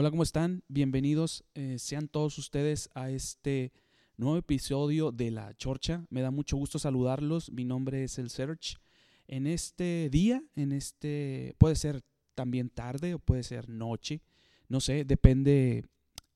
[0.00, 0.62] Hola, ¿cómo están?
[0.68, 3.72] Bienvenidos eh, sean todos ustedes a este
[4.16, 6.06] nuevo episodio de La Chorcha.
[6.08, 7.50] Me da mucho gusto saludarlos.
[7.50, 8.76] Mi nombre es El Search.
[9.26, 12.02] En este día, en este, puede ser
[12.36, 14.22] también tarde o puede ser noche,
[14.68, 15.84] no sé, depende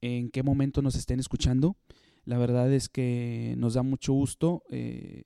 [0.00, 1.76] en qué momento nos estén escuchando.
[2.24, 5.22] La verdad es que nos da mucho gusto eh,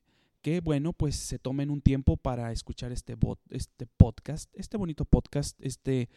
[0.47, 3.17] que, bueno, pues se tomen un tiempo para escuchar este,
[3.51, 6.09] este podcast, este bonito podcast, este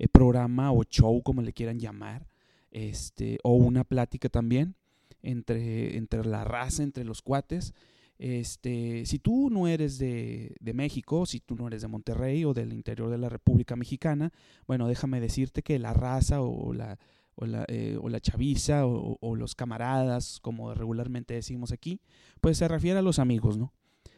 [0.00, 2.26] eh, programa o show, como le quieran llamar,
[2.72, 4.74] este, o una plática también
[5.22, 7.74] entre, entre la raza, entre los cuates.
[8.18, 12.54] Este, si tú no eres de, de, México, si tú no eres de Monterrey o
[12.54, 14.32] del interior de la República Mexicana,
[14.66, 16.98] bueno, déjame decirte que la raza o la,
[17.36, 22.00] o la, eh, o la chaviza o, los camaradas, como regularmente decimos aquí,
[22.40, 23.72] pues se refiere a los amigos, ¿no?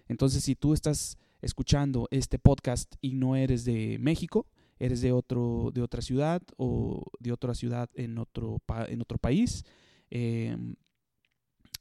[0.06, 4.46] Entonces, si tú estás escuchando este podcast y no eres de México,
[4.78, 9.64] eres de otro de otra ciudad o de otra ciudad en otro en otro país
[10.10, 10.76] em,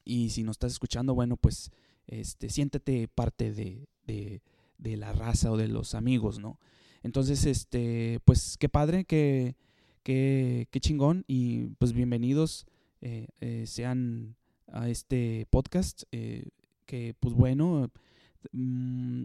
[0.03, 1.71] y si no estás escuchando bueno pues
[2.07, 4.41] este siéntete parte de, de,
[4.77, 6.59] de, la raza o de los amigos no
[7.03, 9.55] entonces este pues qué padre que
[10.07, 12.65] qué, chingón y pues bienvenidos
[13.01, 14.37] eh, eh, sean
[14.71, 16.47] a este podcast eh,
[16.85, 17.91] que pues bueno
[18.53, 19.23] mm,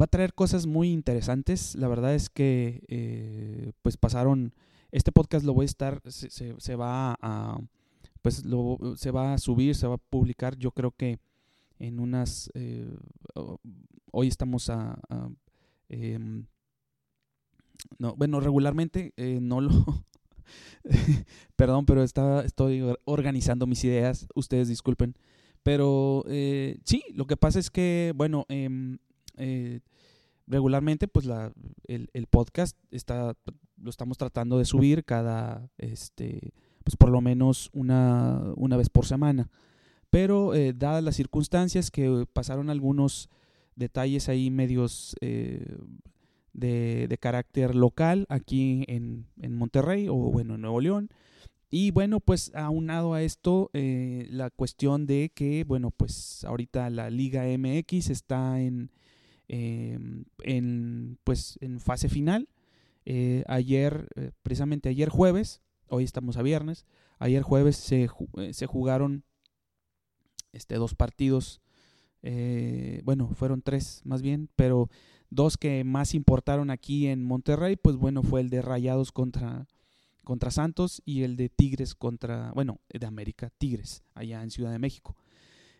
[0.00, 1.74] va a traer cosas muy interesantes.
[1.74, 4.54] La verdad es que pues pasaron
[4.92, 7.58] este podcast lo voy a estar se, va a
[8.22, 11.18] pues lo, se va a subir se va a publicar yo creo que
[11.80, 12.48] en unas
[14.12, 15.28] hoy estamos a, a
[15.88, 16.46] em,
[17.98, 20.04] no, bueno, regularmente eh, no lo...
[21.56, 25.16] Perdón, pero está, estoy organizando mis ideas, ustedes disculpen.
[25.62, 28.98] Pero eh, sí, lo que pasa es que, bueno, em,
[29.38, 29.80] eh,
[30.46, 31.52] regularmente pues la,
[31.88, 33.34] el, el, podcast está,
[33.78, 36.52] lo estamos tratando de subir cada, este,
[36.84, 39.48] pues por lo menos una, una vez por semana.
[40.10, 43.30] Pero dadas las circunstancias que pasaron algunos
[43.74, 45.16] detalles ahí medios
[46.54, 51.10] de, carácter local aquí en, Monterrey o bueno, en Nuevo León.
[51.70, 57.10] Y bueno, pues aunado a esto, eh, la cuestión de que, bueno, pues ahorita la
[57.10, 58.92] Liga MX está en,
[59.48, 62.48] em, en pues, en fase final.
[63.06, 66.86] Eh, ayer, eh, precisamente ayer jueves, hoy estamos a viernes,
[67.18, 68.08] ayer jueves se,
[68.52, 69.24] se jugaron
[70.52, 71.60] este, dos partidos,
[73.02, 74.88] bueno, fueron tres más bien, pero
[75.30, 79.66] Dos que más importaron aquí en Monterrey, pues bueno, fue el de Rayados contra,
[80.22, 84.78] contra Santos y el de Tigres contra, bueno, de América, Tigres, allá en Ciudad de
[84.78, 85.16] México.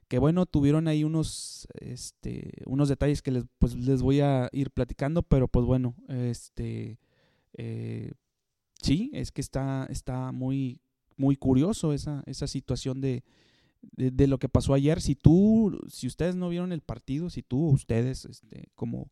[0.09, 4.71] Que bueno, tuvieron ahí unos, este, unos detalles que les, pues, les voy a ir
[4.71, 6.99] platicando, pero pues bueno, este,
[7.55, 8.12] eh,
[8.82, 10.81] sí, es que está, está muy,
[11.16, 13.25] muy curioso esa, esa situación de,
[13.97, 15.00] de, lo que pasó ayer.
[15.00, 19.11] Si tú, si ustedes no vieron el partido, si tú, ustedes, este, como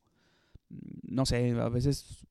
[1.03, 2.27] no sé, a veces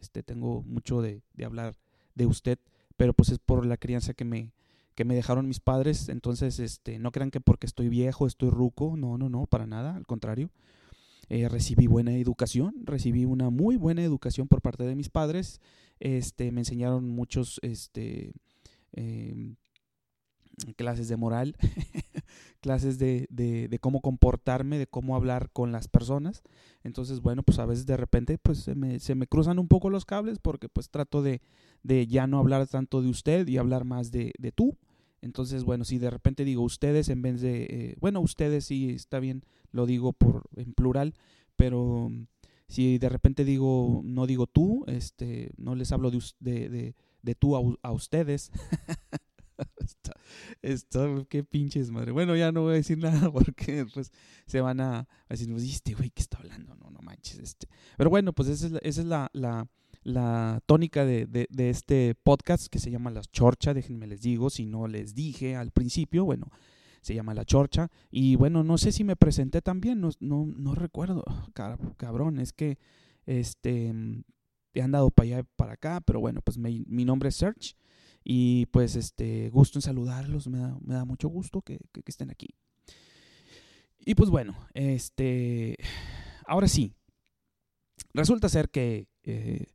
[0.00, 1.76] este, tengo mucho de, hablar
[2.14, 2.58] de usted,
[2.96, 4.52] pero pues es por la crianza que me,
[4.94, 8.96] que me dejaron mis padres, entonces este, no crean que porque estoy viejo, estoy ruco,
[8.96, 10.50] no, no, no, para nada, al contrario.
[11.28, 15.60] Eh, recibí buena educación, recibí una muy buena educación por parte de mis padres,
[15.98, 18.32] este, me enseñaron muchos, este,
[18.92, 19.56] em,
[20.76, 21.56] clases de moral,
[22.60, 26.42] clases de, de, cómo comportarme, de cómo hablar con las personas.
[26.84, 29.90] Entonces, bueno, pues a veces de repente pues se me, se me cruzan un poco
[29.90, 31.42] los cables porque pues trato de,
[31.82, 34.76] de ya no hablar tanto de usted y hablar más de, de tú.
[35.22, 39.20] Entonces, bueno, si de repente digo ustedes en vez de, eh, bueno, ustedes sí está
[39.20, 41.14] bien, lo digo por en plural,
[41.56, 42.10] pero
[42.72, 47.54] si de repente digo, no digo tú, este, no les hablo de, de, de, tú
[47.54, 48.50] a, a ustedes,
[50.62, 52.12] Esto, qué pinches madre.
[52.12, 54.12] Bueno, ya no voy a decir nada porque pues
[54.46, 57.38] se van a, decir, pues, este güey que está hablando, no, no manches.
[57.38, 59.30] este Pero bueno, pues esa es la, esa es la,
[60.02, 64.66] la, tónica de, de, este podcast que se llama La Chorcha, déjenme les digo, si
[64.66, 66.50] no les dije al principio, bueno,
[67.00, 67.90] se llama La Chorcha.
[68.10, 71.24] Y bueno, no sé si me presenté también, no, no, no recuerdo,
[71.96, 72.78] cabrón, es que
[73.26, 73.92] este
[74.74, 77.76] he andado para allá para acá, pero bueno, pues mi nombre es Search
[78.24, 82.48] Y pues este, gusto en saludarlos, me da, mucho gusto que, que, estén aquí.
[84.04, 85.76] Y pues bueno, este,
[86.46, 86.94] ahora sí,
[88.14, 89.66] resulta ser que eh,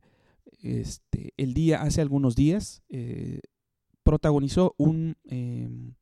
[0.62, 3.40] este, el día, hace algunos días, eh,
[4.02, 5.94] protagonizó un, em,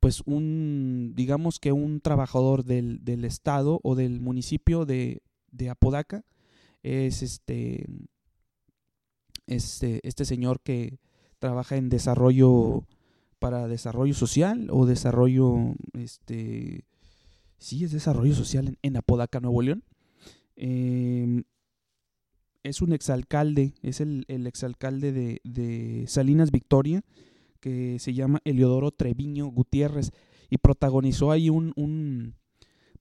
[0.00, 6.24] pues un, digamos que un trabajador del, del estado o del municipio de, de Apodaca,
[6.82, 7.86] es este,
[9.46, 10.98] este, este señor que
[11.38, 12.84] trabaja en desarrollo
[13.38, 16.84] para desarrollo social o desarrollo, este,
[17.58, 19.84] sí, es desarrollo social en, Apodaca, Nuevo León.
[20.56, 21.44] Em,
[22.64, 27.02] es un exalcalde, es el, el exalcalde de, Salinas Victoria,
[27.60, 30.12] que se llama Eliodoro Treviño Gutiérrez,
[30.50, 32.34] y protagonizó ahí un, un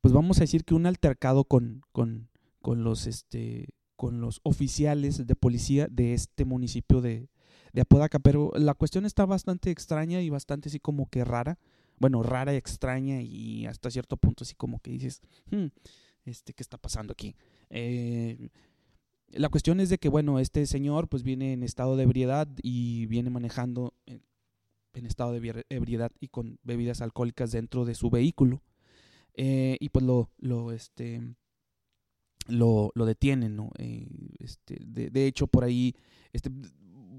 [0.01, 2.29] pues vamos a decir que un altercado con, con,
[2.61, 7.29] con los, este, con los oficiales de policía de este municipio de,
[7.77, 11.59] de Apodaca, pero la cuestión está bastante extraña y bastante así como que rara,
[11.99, 15.21] bueno, rara y extraña y hasta cierto punto así como que dices,
[15.51, 15.67] hmm,
[16.25, 17.35] este, ¿qué está pasando aquí?
[17.69, 18.49] Eh,
[19.29, 23.05] la cuestión es de que, bueno, este señor pues viene en estado de ebriedad y
[23.05, 24.23] viene manejando en,
[25.05, 28.63] estado de ebriedad y con bebidas alcohólicas dentro de su vehículo.
[29.35, 31.21] Eh, y pues lo, lo, este,
[32.47, 33.69] lo, lo detienen, ¿no?
[33.77, 34.07] Eh,
[34.39, 35.93] este, de, de, hecho, por ahí,
[36.33, 36.49] este,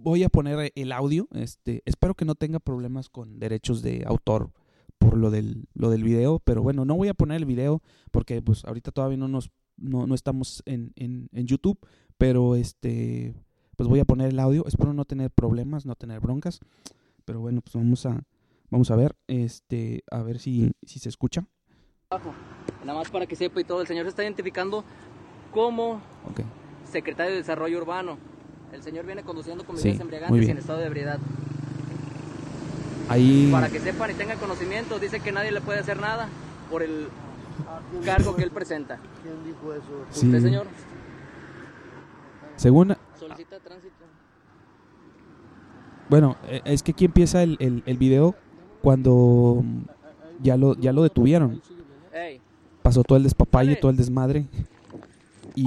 [0.09, 4.53] voy a poner el audio, este, espero que no tenga problemas con derechos de autor
[4.99, 8.41] por lo del, lo del video, pero bueno, no voy a poner el video porque
[8.43, 11.79] pues ahorita todavía no nos, no, no estamos en, en, en YouTube,
[12.17, 13.35] pero este,
[13.77, 16.61] pues voy a poner el audio, espero no tener problemas, no tener broncas,
[17.25, 18.21] pero bueno, pues vamos a,
[18.71, 21.47] vamos a ver, este, a ver si, si se escucha.
[22.85, 24.85] Nada más para que sepa y todo, el señor se está identificando
[25.53, 26.01] como
[26.85, 28.38] secretario de Desarrollo Urbano.
[28.73, 31.19] El señor viene conduciendo con bebidas embriagantes y en estado de ebriedad.
[33.09, 33.49] Ahí...
[33.51, 36.29] Para que sepan y tengan conocimiento, dice que nadie le puede hacer nada
[36.71, 37.09] por el
[38.05, 38.99] cargo que él presenta.
[39.23, 40.07] ¿Quién dijo eso?
[40.11, 40.67] ¿Usted, señor?
[42.57, 42.95] Según...
[43.19, 43.95] Solicita tránsito.
[46.11, 48.35] Bueno, e, es que aquí empieza el, el, el video
[48.83, 49.65] cuando
[50.43, 51.61] ya lo, ya lo detuvieron.
[52.83, 54.47] Pasó todo el despapalle, todo el desmadre.
[55.55, 55.67] Y,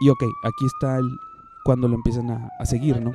[0.00, 1.08] y ok, aquí está el,
[1.68, 3.12] cuando lo empiezan a, a seguir, ¿no?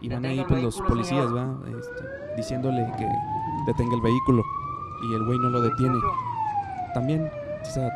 [0.00, 1.54] Y van ahí pues los policías, ¿va?
[1.68, 3.06] Este, diciéndole que
[3.64, 4.42] detenga el vehículo
[5.08, 5.98] y el güey no lo detiene.
[6.94, 7.30] También,
[7.62, 7.88] o sea,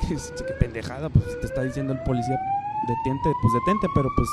[0.00, 2.38] qué, qué pendejada, pues te está diciendo el policía,
[2.88, 4.28] detente, pues detente, pero pues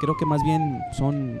[0.00, 1.38] creo que más bien son,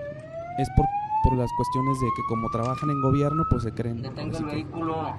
[0.58, 0.86] es por
[1.24, 4.02] por las cuestiones de que como trabajan en gobierno, pues se creen.
[4.02, 5.14] Detenga el vehículo.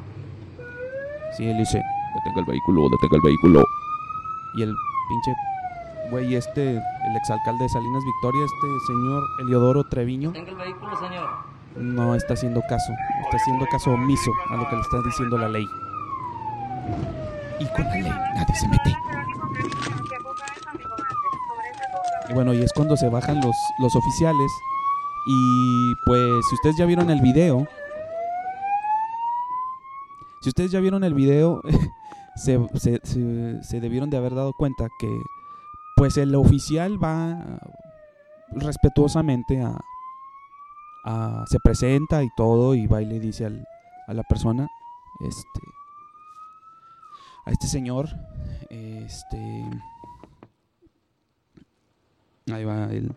[1.36, 1.82] Sí, él dice,
[2.14, 3.66] detenga el vehículo, detenga el vehículo.
[4.56, 4.74] Y el
[5.10, 5.34] pinche
[6.12, 10.32] güey este, el exalcalde de Salinas Victoria, este señor Eliodoro Treviño.
[10.32, 11.30] Detenga el vehículo, señor.
[11.76, 12.94] No está haciendo caso,
[13.24, 15.66] está haciendo caso omiso a lo que le está diciendo la ley.
[17.60, 18.96] Y con la ley nadie se mete.
[22.30, 24.52] Y bueno, y es cuando se bajan los, los oficiales
[25.26, 27.68] y pues si ustedes ya vieron el video,
[30.42, 31.62] si ustedes ya vieron el video,
[32.36, 35.10] se, se, debieron de haber dado cuenta que
[35.96, 37.60] pues el oficial va
[38.52, 39.80] respetuosamente a,
[41.06, 43.66] a, se presenta y todo y va y le dice al,
[44.08, 44.68] a la persona
[45.22, 45.62] este
[47.46, 48.10] a este señor
[48.70, 49.66] este
[52.52, 53.16] ahí va el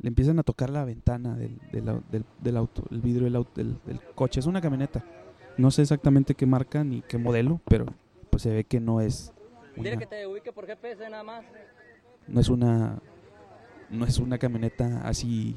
[0.00, 3.76] le empiezan a tocar la ventana del, del, auto, el vidrio del, auto, del,
[4.14, 4.40] coche.
[4.40, 5.04] Es una camioneta.
[5.56, 7.86] No sé exactamente qué marca ni qué modelo, pero
[8.30, 9.32] pues se ve que no es.
[9.76, 11.44] Una, que te ubique por GPS nada más.
[12.28, 13.00] No es una.
[13.90, 15.56] No es una camioneta así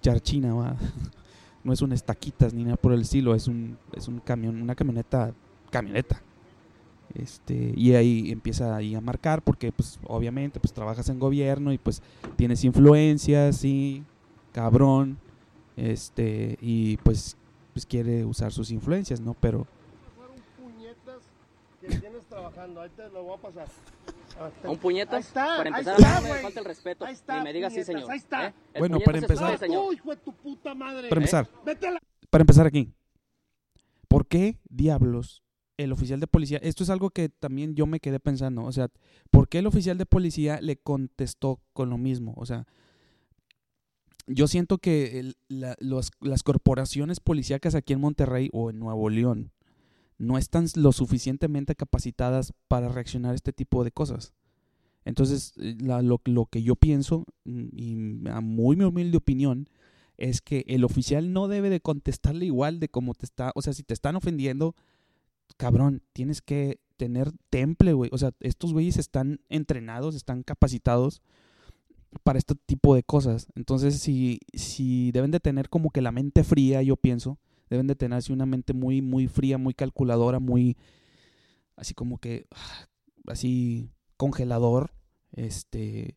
[0.00, 0.76] charchina, ¿va?
[1.64, 3.34] no es una estaquitas ni nada por el estilo.
[3.34, 5.32] Es un, es un camión, una camioneta,
[5.70, 6.22] camioneta.
[7.14, 11.78] Este, y ahí empieza ahí a marcar porque pues obviamente pues trabajas en gobierno y
[11.78, 12.02] pues
[12.36, 14.02] tienes influencias y
[14.52, 15.18] cabrón
[15.76, 17.36] este y pues
[17.74, 19.66] pues quiere usar sus influencias no pero
[24.64, 27.84] un puñetas para empezar está, a me falta el respeto ahí está, me diga sí
[27.84, 28.48] señor ahí está.
[28.48, 28.54] ¿Eh?
[28.78, 31.08] bueno para empezar Uy, hijo de tu puta madre.
[31.08, 31.76] para empezar ¿Eh?
[32.30, 32.90] para empezar aquí
[34.08, 35.42] ¿por qué diablos
[35.84, 38.88] el oficial de policía, esto es algo que también yo me quedé pensando, o sea,
[39.30, 42.34] ¿por qué el oficial de policía le contestó con lo mismo?
[42.36, 42.66] O sea,
[44.26, 49.52] yo siento que las corporaciones policíacas aquí en Monterrey o en Nuevo León
[50.18, 54.32] no están lo suficientemente capacitadas para reaccionar a este tipo de cosas.
[55.04, 59.68] Entonces, eh, lo, que yo pienso, mm, y a muy mi humilde opinión,
[60.16, 63.72] es que el oficial no debe de contestarle igual de cómo te está, o sea,
[63.72, 64.76] si te están ofendiendo,
[65.56, 68.10] cabrón, tienes que tener temple, güey.
[68.12, 71.22] O sea, estos güeyes están entrenados, están capacitados
[72.22, 73.48] para este tipo de cosas.
[73.54, 77.38] Entonces, si, si deben de tener como que la mente fría, yo pienso,
[77.70, 80.76] deben de tener así una mente muy, muy fría, muy calculadora, muy,
[81.76, 82.88] así como que, ah,
[83.26, 84.92] así congelador,
[85.32, 86.16] este,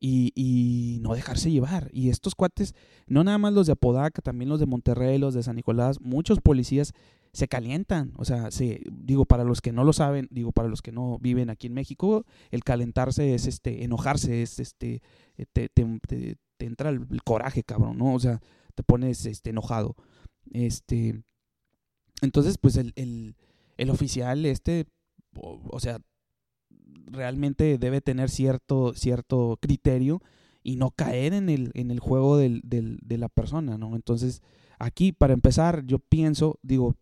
[0.00, 1.90] y, y, no dejarse llevar.
[1.92, 2.74] Y estos cuates,
[3.06, 6.40] no nada más los de Apodaca, también los de Monterrey, los de San Nicolás, muchos
[6.40, 6.94] policías
[7.36, 8.14] se calientan.
[8.16, 11.18] O sea, se, digo, para los que no lo saben, digo, para los que no
[11.18, 15.02] viven aquí en México, el calentarse es este, enojarse, es este,
[15.36, 18.14] eh, te, entra el, coraje, cabrón, ¿no?
[18.14, 18.40] O sea,
[18.74, 19.96] te pones este, enojado.
[20.50, 21.22] Este,
[22.22, 23.36] entonces, pues el, el,
[23.76, 24.86] el oficial, este,
[25.34, 26.00] o, sea,
[27.04, 30.22] realmente debe tener cierto, cierto criterio
[30.62, 33.94] y no caer en el, en el juego de la persona, ¿no?
[33.94, 34.40] Entonces,
[34.78, 36.96] aquí, para empezar, yo pienso, digo,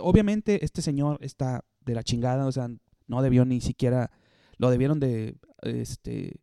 [0.00, 2.68] obviamente este señor está de la chingada, o sea,
[3.06, 4.10] no debió ni siquiera,
[4.58, 6.40] lo debieron de, este,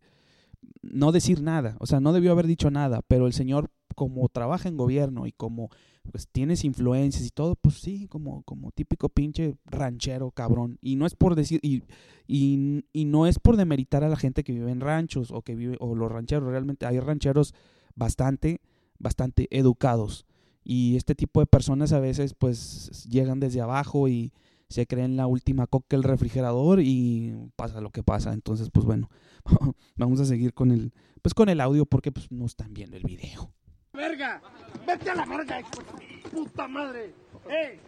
[0.82, 4.68] no decir nada, o sea, no debió haber dicho nada, pero el señor como trabaja
[4.68, 5.70] en gobierno y como
[6.12, 10.78] pues tienes influencias y todo, pues sí, como, como típico pinche ranchero cabrón.
[10.82, 11.84] Y no es por decir, y,
[12.28, 15.56] y, y, no es por demeritar a la gente que vive en ranchos o que
[15.56, 17.56] vive, o los rancheros, realmente hay rancheros
[17.96, 18.62] bastante,
[19.00, 20.26] bastante educados.
[20.66, 24.34] Y este tipo de personas a veces pues llegan desde abajo y
[24.68, 28.34] se creen la última coca del refrigerador y pasa lo que pasa.
[28.34, 29.10] Entonces, pues bueno,
[29.96, 30.92] vamos a seguir con el,
[31.22, 33.52] pues con el audio porque pues no están viendo el video.
[33.94, 34.42] ¡Verga!
[34.86, 35.70] ¡Vete a la verga, hijo
[36.00, 37.14] de puta madre!
[37.48, 37.80] ¡Eh!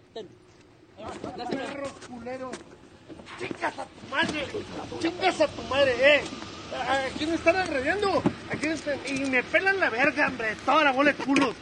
[1.50, 2.52] ¡Perro culero!
[3.40, 4.46] ¡Chingas a tu madre!
[5.00, 6.22] ¡Chingas a tu madre, eh!
[6.74, 8.22] ¿A quién están alrededando?
[8.52, 8.98] ¿A quién están?
[9.08, 10.56] Y me pelan la verga, hombre.
[10.66, 11.56] Toda la bola de culos.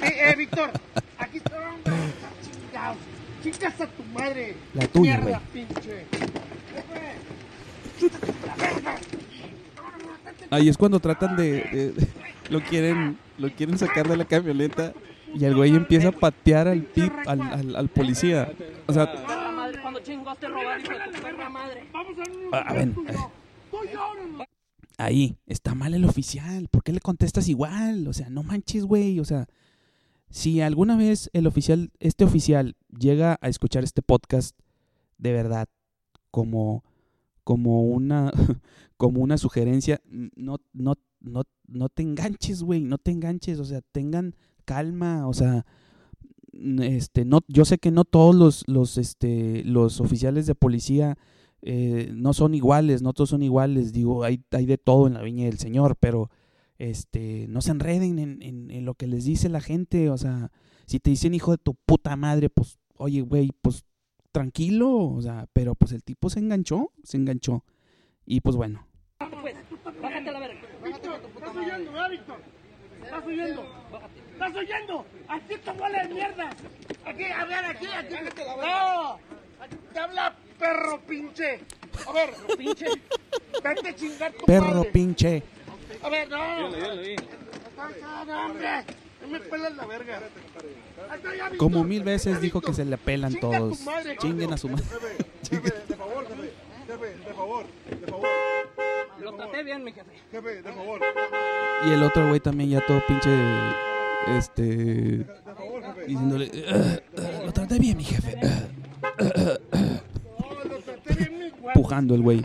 [0.00, 0.70] Eh, eh, Víctor.
[1.18, 1.92] Aquí está, hombre.
[2.42, 2.96] Chingados.
[3.42, 4.56] Chingas a tu madre.
[4.74, 6.06] La tuya, Mierda, pinche.
[10.50, 12.08] Ahí es cuando tratan de, de, de,
[12.50, 14.92] lo quieren lo quieren sacar de la camioneta
[15.34, 18.52] y el güey empieza a patear al pip al, al, al policía.
[18.86, 19.10] O sea,
[22.52, 22.94] a ver,
[24.98, 26.68] ahí está mal el oficial.
[26.68, 28.06] ¿Por qué le contestas igual?
[28.08, 29.20] O sea, no manches, güey.
[29.20, 29.48] O sea,
[30.30, 34.58] si alguna vez el oficial, este oficial, llega a escuchar este podcast
[35.18, 35.68] de verdad,
[36.30, 36.84] como,
[37.44, 38.32] como una,
[38.96, 43.80] como una sugerencia, no, no, no, no te enganches, güey, no te enganches, o sea,
[43.92, 45.64] tengan calma, o sea,
[46.52, 51.16] este, no, yo sé que no todos los, los, este, los oficiales de policía
[51.62, 55.22] eh, no son iguales, no todos son iguales, digo, hay, hay de todo en la
[55.22, 56.30] viña del Señor, pero
[56.78, 60.50] este, no se enreden en, en, en, lo que les dice la gente, o sea,
[60.86, 63.84] si te dicen hijo de tu puta madre, pues, oye, güey, pues
[64.32, 67.64] tranquilo, o sea, pero pues el tipo se enganchó, se enganchó,
[68.26, 68.86] y pues bueno.
[69.18, 69.56] Pues,
[70.02, 70.60] bájate a la verga.
[70.84, 72.40] ¿Estás oyendo, eh, Víctor?
[73.04, 73.62] ¿Estás oyendo?
[74.32, 75.06] ¿Estás oyendo?
[75.28, 76.50] Aquí te huele de mierda.
[77.04, 78.14] Aquí, a ver, aquí, aquí.
[78.60, 79.18] No,
[79.60, 81.60] aquí te habla perro pinche.
[82.06, 82.86] A ver, pinche.
[83.62, 84.90] Vete a chingar tu Perro madre.
[84.90, 85.42] pinche.
[86.02, 86.70] A ver, no.
[88.26, 88.84] No, hombre.
[89.22, 90.20] No me pelas la verga.
[91.58, 93.78] Como mil veces dijo que se le pelan Chinga todos.
[93.78, 94.84] tu madre, Chinguen a su madre.
[95.48, 96.52] Jefe, jefe, de favor, jefe.
[96.86, 97.64] Jefe, de favor,
[98.00, 98.28] de favor.
[99.20, 100.10] Lo traté bien, mi jefe.
[100.32, 101.00] Jefe, de favor.
[101.86, 103.30] Y el otro güey también ya todo pinche,
[104.28, 105.26] este,
[106.06, 108.38] diciéndole, "Ah, ah, lo traté bien, mi jefe.
[108.42, 108.68] Ah",
[110.38, 111.74] No, lo traté bien, mi güey.
[111.74, 112.44] Pujando el güey.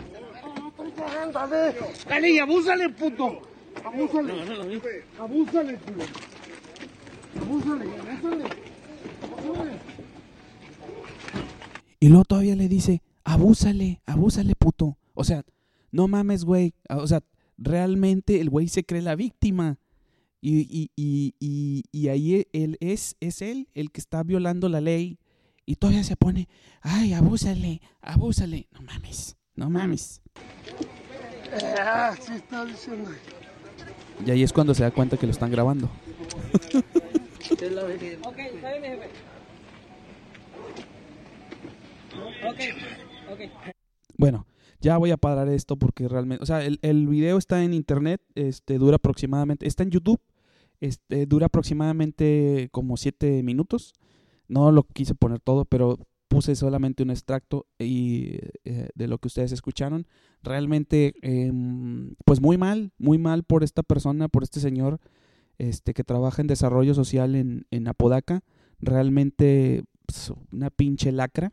[2.08, 2.30] Dale.
[2.30, 3.40] Y abúsale, puto.
[3.84, 4.32] Abúsale.
[4.32, 5.04] Abúsale.
[5.18, 5.74] Abúsale,
[7.40, 7.84] abúsale.
[9.38, 9.72] Abúsale.
[12.00, 14.96] Y luego todavía le dice, abúsale, abúsale, puto.
[15.14, 15.42] O sea,
[15.90, 16.74] no mames, güey.
[16.88, 17.22] O sea,
[17.56, 19.78] realmente el güey se cree la víctima.
[20.40, 24.80] Y, y, y, y, y ahí él es, es él el que está violando la
[24.80, 25.18] ley.
[25.66, 26.48] Y todavía se pone,
[26.80, 28.68] ay, abúsale, abúsale.
[28.72, 30.22] No mames, no mames.
[31.78, 33.10] Ah, sí está diciendo.
[34.24, 35.90] Y ahí es cuando se da cuenta que lo están grabando.
[37.50, 39.08] Ok, está bien, mi jefe.
[42.46, 42.60] Ok,
[43.32, 43.40] ok.
[44.16, 44.46] Bueno,
[44.80, 48.20] ya voy a parar esto porque realmente, o sea, el, el video está en internet,
[48.34, 50.20] este dura aproximadamente, está en YouTube,
[50.80, 53.94] este dura aproximadamente como siete minutos.
[54.48, 59.28] No lo quise poner todo, pero puse solamente un extracto y, eh, de lo que
[59.28, 60.06] ustedes escucharon.
[60.42, 65.00] Realmente, em, pues muy mal, muy mal por esta persona, por este señor
[65.58, 68.42] este, que trabaja en desarrollo social en, en Apodaca.
[68.78, 71.52] Realmente pues, una pinche lacra.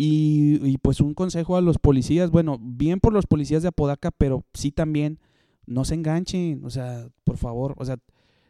[0.00, 4.12] Y, y, pues un consejo a los policías, bueno, bien por los policías de Apodaca,
[4.12, 5.18] pero sí también
[5.66, 7.98] no se enganchen, o sea, por favor, o sea,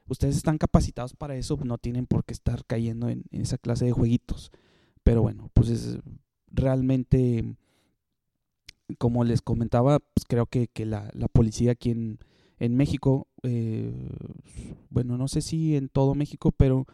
[0.09, 3.93] ustedes están capacitados para eso, no tienen por qué estar cayendo en, esa clase de
[3.93, 4.53] jueguitos.
[5.03, 5.99] Pero bueno, pues es
[6.51, 7.57] realmente,
[8.99, 12.19] como les comentaba, pues creo que, que la, policía aquí en,
[12.59, 13.91] en México, eh,
[14.91, 16.87] bueno, no sé si en todo México, pero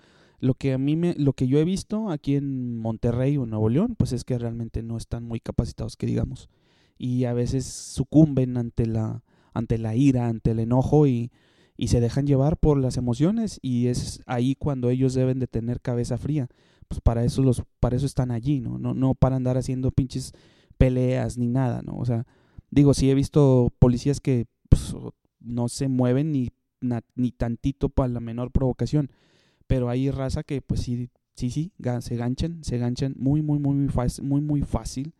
[0.44, 3.70] lo que a mí me, lo que yo he visto aquí en Monterrey o Nuevo
[3.70, 6.50] León, pues es que realmente no están muy capacitados, que digamos,
[6.98, 9.22] y a veces sucumben ante la,
[9.54, 11.32] ante la ira, ante el enojo y,
[11.78, 15.80] y se dejan llevar por las emociones y es ahí cuando ellos deben de tener
[15.80, 16.48] cabeza fría.
[16.88, 18.78] Pues para eso los, para eso están allí, ¿no?
[18.78, 20.32] No, no para andar haciendo pinches
[20.76, 21.96] peleas ni nada, ¿no?
[21.96, 22.26] O sea,
[22.70, 24.94] digo, sí he visto policías que pues,
[25.40, 26.50] no se mueven ni,
[27.14, 29.10] ni tantito para la menor provocación
[29.66, 33.74] pero hay raza que pues sí, sí, sí, se ganchan, se ganchan muy, muy, muy,
[33.74, 35.14] muy fácil, muy, muy fácil.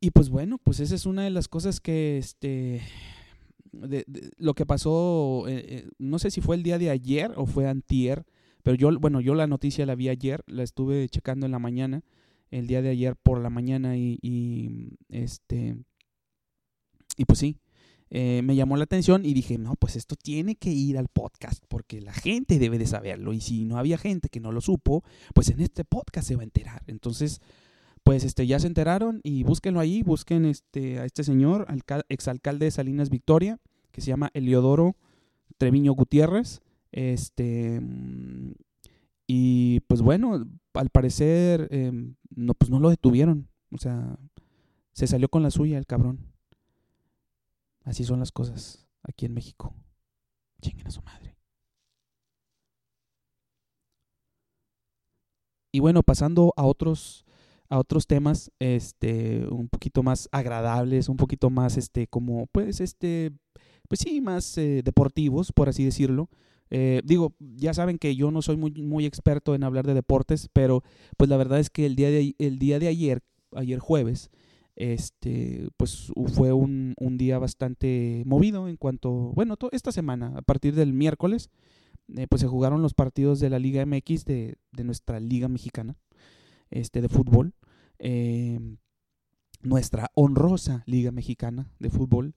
[0.00, 2.82] Y pues bueno, pues esa es una de las cosas que, este,
[4.36, 7.68] lo que pasó, eh, eh, no sé si fue el día de ayer o fue
[7.68, 8.24] antier,
[8.62, 12.02] pero yo, bueno, yo la noticia la vi ayer, la estuve checando en la mañana,
[12.50, 15.76] el día de ayer por la mañana y este,
[17.16, 17.58] y pues sí,
[18.14, 21.64] eh, me llamó la atención y dije, no, pues esto tiene que ir al podcast
[21.66, 25.02] porque la gente debe de saberlo y si no había gente que no lo supo,
[25.32, 26.82] pues en este podcast se va a enterar.
[26.88, 27.40] Entonces,
[28.04, 31.66] pues este ya se enteraron y búsquenlo ahí, busquen este a este señor,
[32.10, 33.60] exalcalde de Salinas Victoria,
[33.92, 34.94] que se llama Eliodoro
[35.56, 37.80] Treviño Gutiérrez, este
[39.26, 44.18] y pues bueno, al parecer em, no pues no lo detuvieron, o sea,
[44.92, 46.31] se salió con la suya el cabrón.
[47.84, 49.74] Así son las cosas aquí en México.
[50.60, 51.36] Chinguen a su madre.
[55.72, 57.24] Y bueno, pasando a otros
[57.68, 63.32] a otros temas este un poquito más agradables, un poquito más este como pues este
[63.92, 66.30] pues sí, más eh, deportivos, por así decirlo.
[66.70, 70.48] Eh, digo, ya saben que yo no soy muy, muy experto en hablar de deportes,
[70.50, 70.82] pero
[71.18, 73.22] pues la verdad es que el día de, el día de ayer,
[73.54, 74.30] ayer jueves,
[74.76, 80.74] este, pues fue un, un, día bastante movido en cuanto, bueno, esta semana, a partir
[80.74, 81.50] del miércoles,
[82.16, 85.96] eh, pues se jugaron los partidos de la Liga MX de, de nuestra Liga Mexicana
[86.72, 87.54] este, de fútbol,
[87.98, 88.58] eh,
[89.62, 92.34] nuestra honrosa Liga Mexicana de fútbol,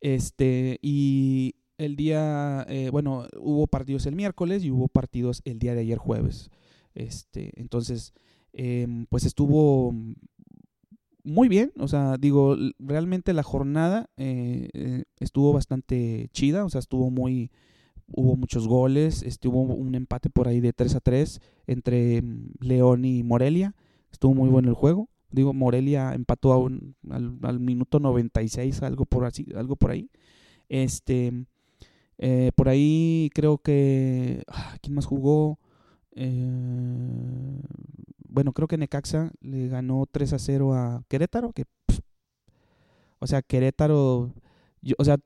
[0.00, 5.74] este, y el día, eh, bueno, hubo partidos el miércoles y hubo partidos el día
[5.74, 6.50] de ayer jueves,
[6.94, 8.12] este, entonces,
[8.52, 9.94] em, pues estuvo
[11.24, 16.78] muy bien, o sea, digo, realmente la jornada eh, eh, estuvo bastante chida, o sea,
[16.78, 17.50] estuvo muy,
[18.08, 23.04] hubo muchos goles, estuvo un empate por ahí de 3 a 3 entre mm, León
[23.06, 23.74] y Morelia,
[24.12, 29.06] estuvo muy bueno el juego, digo, Morelia empató a un, al, al, minuto 96, algo
[29.06, 30.10] por, así, algo por ahí,
[30.68, 31.32] este,
[32.18, 35.58] eh, por ahí creo que, ah, ¿quién más jugó?
[36.12, 37.60] Eh,
[38.34, 41.66] bueno, creo que Necaxa le ganó 3 a 0 a Querétaro, que
[43.20, 44.34] o sea, Querétaro,
[44.98, 45.18] o sea,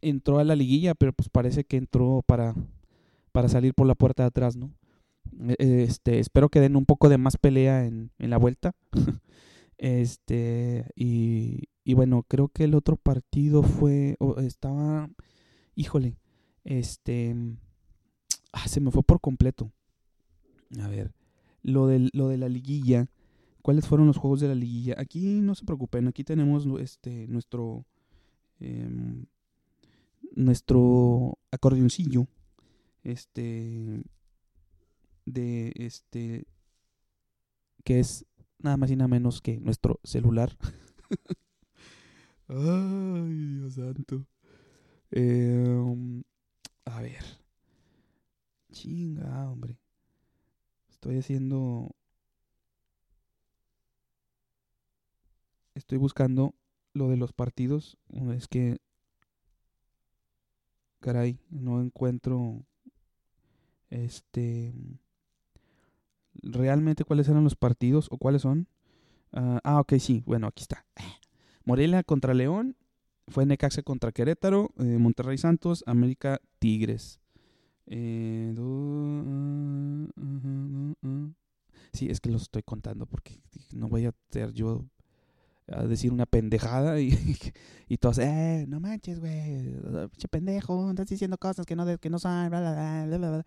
[0.00, 2.54] entró a la liguilla, pero pues parece que entró para,
[3.32, 4.72] para salir por la puerta de atrás, ¿no?
[5.46, 8.74] E, este, espero que den un poco de más pelea en, en la vuelta.
[9.76, 15.10] este, y, y, bueno, creo que el otro partido fue, estaba,
[15.74, 16.16] híjole,
[16.64, 17.36] este,
[18.52, 19.70] ah, se me fue por completo.
[20.80, 21.12] A ver,
[21.62, 23.08] lo, del, lo de la liguilla.
[23.62, 24.94] ¿Cuáles fueron los juegos de la liguilla?
[24.98, 27.84] Aquí no se preocupen, aquí tenemos este nuestro
[28.58, 29.26] em,
[30.34, 32.26] nuestro acordeoncillo
[33.02, 34.02] este
[35.26, 36.46] de este
[37.84, 38.26] que es
[38.58, 40.56] nada más y nada menos que nuestro celular.
[42.48, 44.26] Ay, Dios santo.
[45.10, 46.22] Em,
[46.84, 47.24] a ver.
[48.72, 49.79] Chinga, hombre.
[51.00, 51.96] Estoy haciendo...
[55.74, 56.54] Estoy buscando
[56.92, 57.96] lo de los partidos.
[58.36, 58.76] Es que...
[61.00, 62.66] Caray, no encuentro...
[63.88, 64.74] Este...
[66.34, 68.68] Realmente cuáles eran los partidos o cuáles son.
[69.32, 70.22] ah, ah ok, sí.
[70.26, 70.84] Bueno, aquí está.
[71.64, 72.76] Morelia contra León.
[73.26, 74.74] Fue Necaxa contra Querétaro.
[74.76, 75.82] Eh, Monterrey Santos.
[75.86, 77.20] América Tigres.
[77.90, 78.54] Eh,
[81.92, 84.84] Sí, es que los estoy contando porque no voy a ser yo
[85.68, 87.10] a decir una pendejada y,
[87.88, 89.76] y todos, eh, no manches, güey,
[90.16, 93.46] che pendejo, estás diciendo cosas que no, que no son, bla, bla, bla, bla,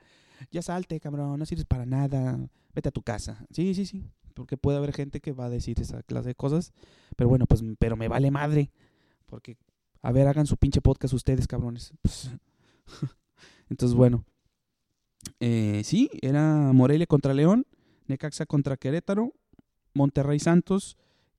[0.52, 2.38] ya salte, cabrón, no sirves para nada,
[2.74, 3.46] vete a tu casa.
[3.52, 6.74] Sí, sí, sí, porque puede haber gente que va a decir esa clase de cosas,
[7.16, 8.72] pero bueno, pues, pero me vale madre,
[9.26, 9.58] porque,
[10.02, 11.94] a ver, hagan su pinche podcast ustedes, cabrones.
[13.70, 14.26] Entonces, bueno,
[15.40, 17.66] eh, sí, era Morelia contra León,
[18.08, 19.34] Necaxa contra Querétaro,
[19.94, 20.98] Monterrey Santos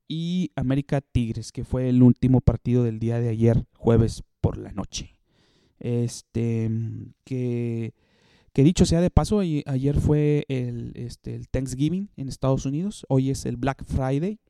[0.09, 4.73] y América Tigres, que fue el último partido del día de ayer, jueves por la
[4.73, 5.17] noche.
[5.81, 6.71] Este,
[7.25, 7.95] que,
[8.53, 13.31] que dicho sea de paso, ayer fue el, este, el Thanksgiving en Estados Unidos, hoy
[13.31, 14.41] es el Black Friday,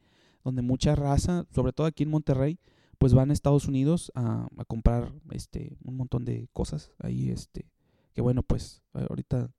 [0.45, 2.59] donde mucha raza, sobre todo aquí en Monterrey,
[2.99, 7.67] pues van a Estados Unidos a, a comprar este, un montón de cosas ahí, este,
[8.15, 9.51] que bueno, pues ahorita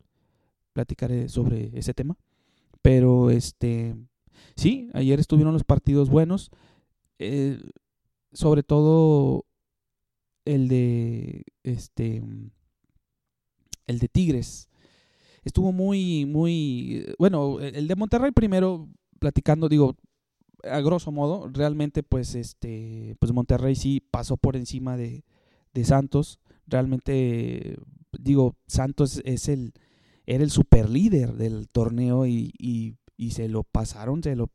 [0.73, 2.17] platicaré sobre ese tema.
[2.81, 3.95] Pero este,
[4.55, 6.51] sí, ayer estuvieron los partidos buenos,
[7.19, 7.59] eh,
[8.31, 9.45] sobre todo
[10.45, 12.23] el de este,
[13.87, 14.69] el de Tigres.
[15.43, 18.87] Estuvo muy, muy, bueno, el de Monterrey primero
[19.19, 19.95] platicando, digo,
[20.63, 25.23] a grosso modo, realmente pues este, pues Monterrey sí pasó por encima de,
[25.73, 27.77] de Santos, realmente
[28.19, 29.73] digo, Santos es el,
[30.25, 34.49] era el super líder del torneo y, y, y, se lo pasaron, se lo,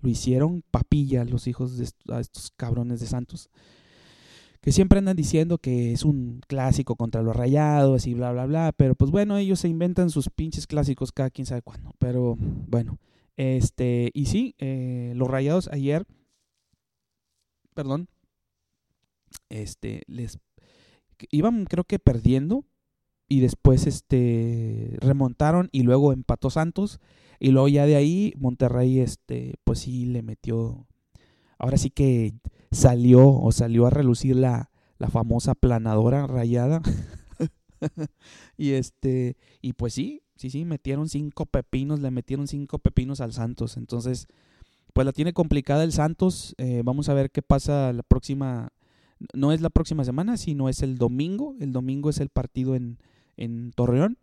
[0.00, 1.84] lo hicieron papilla los hijos de
[2.20, 3.50] estos cabrones de Santos.
[4.60, 8.72] Que siempre andan diciendo que es un clásico contra los rayados y bla, bla, bla.
[8.76, 11.94] Pero pues bueno, ellos se inventan sus pinches clásicos cada quien sabe cuándo.
[11.98, 12.98] Pero bueno,
[13.36, 16.04] este, y sí, eh, los rayados ayer,
[17.72, 18.08] perdón,
[19.48, 20.38] este, les
[21.30, 22.64] iban creo que perdiendo
[23.28, 27.00] y después este remontaron y luego empató Santos
[27.38, 30.86] y luego ya de ahí Monterrey este pues sí le metió
[31.58, 32.34] ahora sí que
[32.70, 36.82] salió o salió a relucir la, la famosa planadora rayada.
[38.56, 43.32] Y este y pues sí sí sí metieron cinco pepinos le metieron cinco pepinos al
[43.32, 43.76] Santos.
[43.76, 44.26] Entonces
[44.92, 48.72] pues la tiene complicada el Santos eh, vamos a ver qué pasa la próxima
[49.32, 51.56] no es la próxima semana, sino es el domingo.
[51.60, 52.98] El domingo es el partido en,
[53.36, 54.18] en Torreón,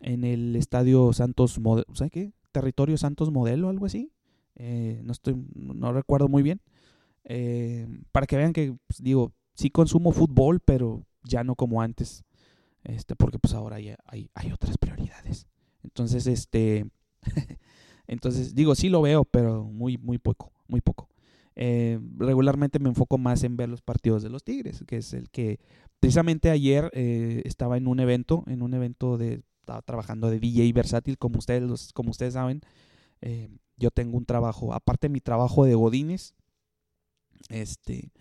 [0.00, 2.32] en el Estadio Santos Modelo, ¿sabes qué?
[2.52, 4.12] Territorio Santos Modelo, algo así.
[4.56, 6.60] Eh, no estoy, no recuerdo muy bien.
[7.24, 12.24] Eh, para que vean que, pues, digo, sí consumo fútbol, pero ya no como antes.
[12.84, 15.46] Este, porque pues ahora hay, hay, hay otras prioridades.
[15.82, 16.86] Entonces, este,
[18.06, 21.07] entonces, digo, sí lo veo, pero muy, muy poco, muy poco.
[21.60, 25.28] Eh, regularmente me enfoco más en ver los partidos de los Tigres, que es el
[25.28, 25.58] que
[25.98, 30.72] precisamente ayer eh, estaba en un evento, en un evento de, estaba trabajando de DJ
[30.72, 32.60] versátil, como ustedes, como ustedes saben,
[33.22, 36.36] eh, yo tengo un trabajo, aparte de mi trabajo de Godines,
[37.48, 38.12] este,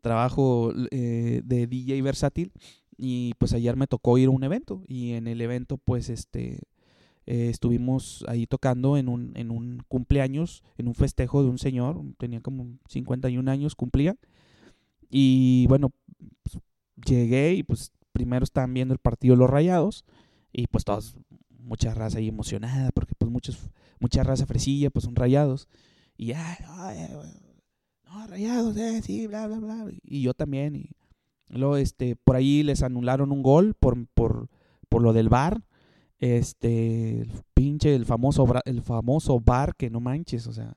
[0.00, 2.52] trabajo de DJ versátil,
[2.96, 6.60] y pues ayer me tocó ir a un evento, y en el evento pues este
[7.26, 12.02] eh, estuvimos ahí tocando en un, en un cumpleaños, en un festejo de un señor,
[12.18, 14.16] tenía como 51 años, cumplía.
[15.10, 15.92] Y bueno,
[16.42, 16.58] pues,
[17.06, 20.04] llegué y pues primero estaban viendo el partido Los Rayados
[20.52, 21.16] y pues todos,
[21.58, 25.68] mucha raza ahí emocionada porque pues muchos, mucha raza fresilla, pues son rayados.
[26.16, 27.08] Y ay, ay,
[28.06, 29.86] no, rayados, eh, sí, bla, bla, bla.
[30.02, 30.76] Y yo también.
[30.76, 30.90] Y
[31.48, 34.48] luego este, por ahí les anularon un gol por, por,
[34.88, 35.62] por lo del bar
[36.18, 40.76] este, el pinche, el famoso, el famoso bar que no manches, o sea,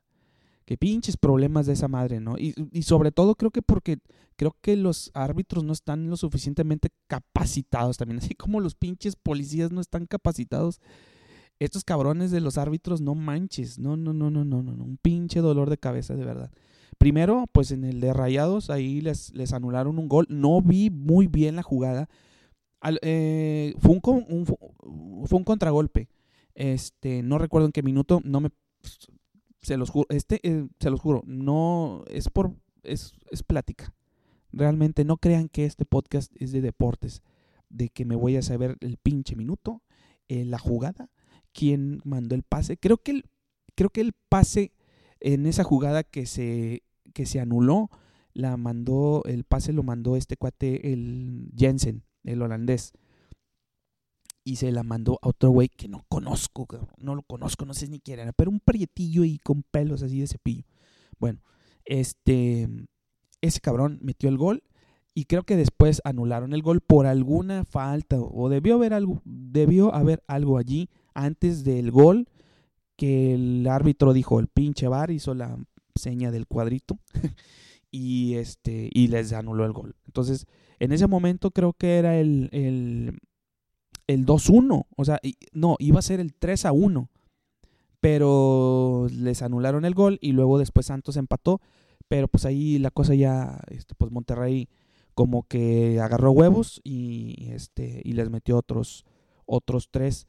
[0.65, 2.37] que pinches problemas de esa madre, ¿no?
[2.37, 3.99] Y, y, sobre todo creo que porque
[4.35, 9.71] creo que los árbitros no están lo suficientemente capacitados también, así como los pinches policías
[9.71, 10.81] no están capacitados.
[11.59, 15.39] Estos cabrones de los árbitros no manches, no, no, no, no, no, no, un pinche
[15.39, 16.51] dolor de cabeza de verdad.
[16.97, 20.25] Primero, pues en el de Rayados, ahí les, les anularon un gol.
[20.29, 22.09] No vi muy bien la jugada.
[23.01, 26.09] Eh, fue, un, fue un contragolpe.
[26.55, 28.49] Este, no recuerdo en qué minuto, no me
[29.61, 33.93] se los juro, este eh, se los juro, no es por es, es plática.
[34.51, 37.21] Realmente no crean que este podcast es de deportes,
[37.69, 39.83] de que me voy a saber el pinche minuto,
[40.29, 41.11] eh, la jugada,
[41.53, 42.77] quién mandó el pase.
[42.77, 43.25] Creo que el,
[43.75, 44.71] creo que el pase
[45.19, 47.89] en esa jugada que se que se anuló,
[48.33, 52.93] la mandó, el pase lo mandó este cuate, el Jensen el holandés.
[54.43, 57.89] Y se la mandó a otro güey que no conozco, no lo conozco, no sé
[57.89, 60.63] ni quién era, pero un prietillo y con pelos así de cepillo.
[61.19, 61.41] Bueno,
[61.85, 62.69] este,
[63.41, 64.63] ese cabrón metió el gol
[65.13, 69.93] y creo que después anularon el gol por alguna falta o debió haber algo, debió
[69.93, 72.29] haber algo allí antes del gol
[72.95, 75.57] que el árbitro dijo el pinche bar, hizo la
[75.95, 76.99] seña del cuadrito
[77.91, 79.95] y este y les anuló el gol.
[80.05, 80.45] Entonces,
[80.79, 83.19] en ese momento creo que era el, el,
[84.07, 85.19] el 2-1, o sea,
[85.53, 87.09] no, iba a ser el 3-1,
[87.99, 91.61] pero les anularon el gol y luego después Santos empató,
[92.07, 94.69] pero pues ahí la cosa ya, este, pues Monterrey
[95.13, 99.03] como que agarró huevos y, este, y les metió otros,
[99.47, 100.27] otros tres.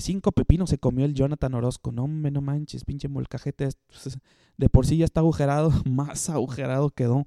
[0.00, 1.92] Cinco pepinos se comió el Jonathan Orozco.
[1.92, 3.68] No, me no manches, pinche molcajete.
[4.56, 7.26] De por sí ya está agujerado, más agujerado quedó.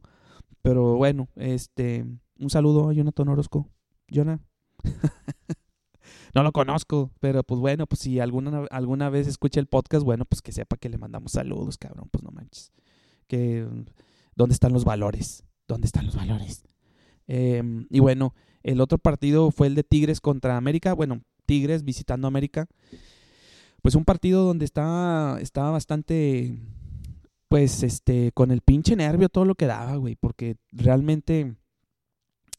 [0.62, 2.05] Pero bueno, este,
[2.39, 3.69] un saludo a Jonathan Orozco.
[4.13, 4.39] Jonah.
[6.33, 10.25] no lo conozco, pero pues bueno, pues si alguna, alguna vez escucha el podcast, bueno,
[10.25, 12.71] pues que sepa que le mandamos saludos, cabrón, pues no manches.
[13.27, 13.67] Que,
[14.36, 15.43] ¿dónde están los valores?
[15.67, 16.63] ¿Dónde están los valores?
[17.27, 18.33] Em, y bueno,
[18.63, 20.93] el otro partido fue el de Tigres contra América.
[20.93, 22.67] Bueno, Tigres visitando América.
[23.81, 26.60] Pues un partido donde estaba, estaba bastante,
[27.47, 30.15] pues, este, con el pinche nervio todo lo que daba, güey.
[30.15, 31.55] Porque realmente,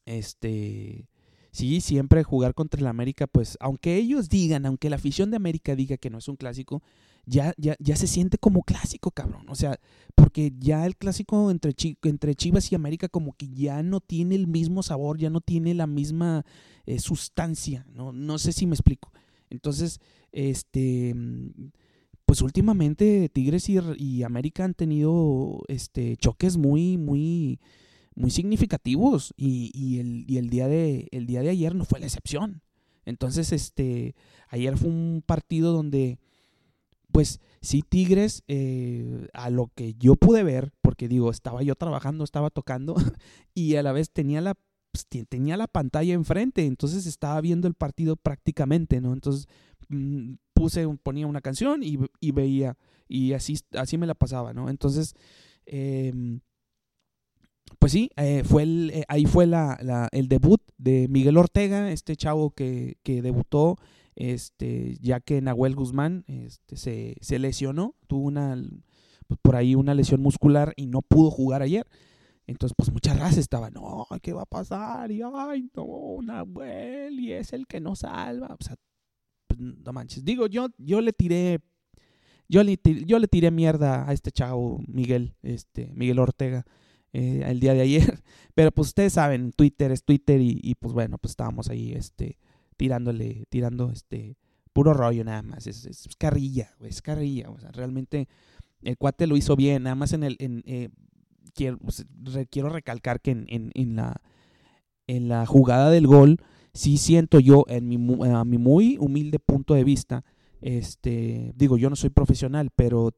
[0.07, 1.07] este,
[1.53, 5.77] sí, siempre jugar contra el América, pues, aunque ellos digan, aunque la afición de América
[5.77, 6.83] diga que no es un clásico,
[7.27, 9.49] ya, ya, ya se siente como clásico, cabrón.
[9.49, 9.79] O sea,
[10.15, 14.47] porque ya el clásico entre, entre Chivas y América como que ya no tiene el
[14.47, 16.45] mismo sabor, ya no tiene la misma
[16.87, 18.13] eh, sustancia, ¿no?
[18.13, 19.13] No sé si me explico.
[19.51, 20.01] Entonces,
[20.33, 21.15] este,
[22.27, 27.61] pues últimamente Tigres y, y América han tenido este, choques muy, muy,
[28.15, 32.01] muy significativos y, y, el, y el, día de, el día de ayer no fue
[32.01, 32.63] la excepción.
[33.07, 34.15] Entonces, este,
[34.49, 36.19] ayer fue un partido donde
[37.13, 42.25] pues sí Tigres, eh, a lo que yo pude ver, porque digo, estaba yo trabajando,
[42.25, 42.95] estaba tocando
[43.55, 44.55] y a la vez tenía la,
[44.93, 49.13] pues, tenía la pantalla enfrente, entonces estaba viendo el partido prácticamente, ¿no?
[49.13, 49.47] Entonces
[49.89, 51.99] mm, puse, ponía una canción y,
[52.33, 52.77] veía,
[53.09, 54.69] y así, así me la pasaba, ¿no?
[54.69, 55.15] Entonces,
[55.67, 56.41] em,
[57.79, 62.17] pues sí, eh, fue el, eh, ahí fue la, el debut de Miguel Ortega, este
[62.17, 63.77] chavo que, que debutó
[64.19, 68.61] este, ya que Nahuel Guzmán este, se, se lesionó, tuvo una,
[69.29, 71.87] pues, por ahí una lesión muscular y no pudo jugar ayer.
[72.49, 75.13] Entonces, pues mucha raza estaba, no, ¿qué va a pasar?
[75.13, 78.57] Y, ay, no, Nahuel, y es el que no salva.
[78.59, 78.75] O sea,
[79.47, 80.25] pues, no manches.
[80.25, 81.61] Digo, yo, yo le tiré,
[82.49, 82.77] yo le,
[83.07, 86.65] yo le tiré mierda a este chavo, Miguel, este, Miguel Ortega,
[87.13, 88.21] eh, el día de ayer.
[88.57, 92.37] Pero pues ustedes saben, Twitter es Twitter y pues bueno, pues estábamos ahí, este,
[92.79, 94.39] tirándole, tirando este
[94.73, 95.67] puro rollo nada más.
[95.67, 97.51] Es, carrilla, es carrilla.
[97.51, 98.29] O sea, realmente
[98.81, 99.83] el cuate lo hizo bien.
[99.83, 100.89] Nada más en el, en, eh,
[101.55, 101.79] quiero,
[102.51, 104.23] quiero recalcar que en, en, la,
[105.07, 106.39] en la jugada del gol,
[106.73, 107.97] sí siento yo, en mi,
[108.33, 110.25] a mi muy humilde punto de vista,
[110.61, 113.11] este, digo, yo no soy profesional, pero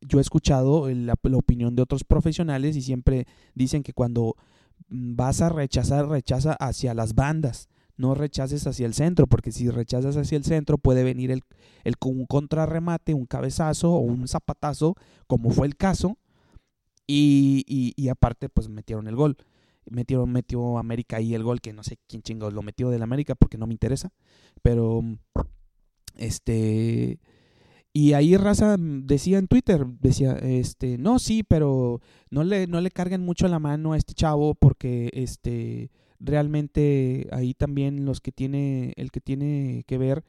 [0.00, 4.36] yo he escuchado la, la opinión de otros profesionales y siempre dicen que cuando
[4.88, 10.16] vas a rechazar, rechaza hacia las bandas no rechaces hacia el centro, porque si rechazas
[10.16, 11.42] hacia el centro puede venir el,
[11.84, 16.18] el un contrarremate, un cabezazo o un zapatazo, como fue el caso,
[17.06, 19.36] y, y, aparte pues metieron el gol.
[19.90, 23.34] Metieron, metió América ahí el gol, que no sé quién chingados lo metió del América
[23.34, 24.12] porque no me interesa,
[24.62, 25.02] pero
[26.16, 27.20] este...
[27.96, 32.90] Y ahí Raza decía en Twitter, decía, este, no, sí, pero no le, no le
[32.90, 35.92] carguen mucho la mano a este chavo porque, este,
[36.24, 40.24] realmente ahí también los que tiene, el que tiene que ver,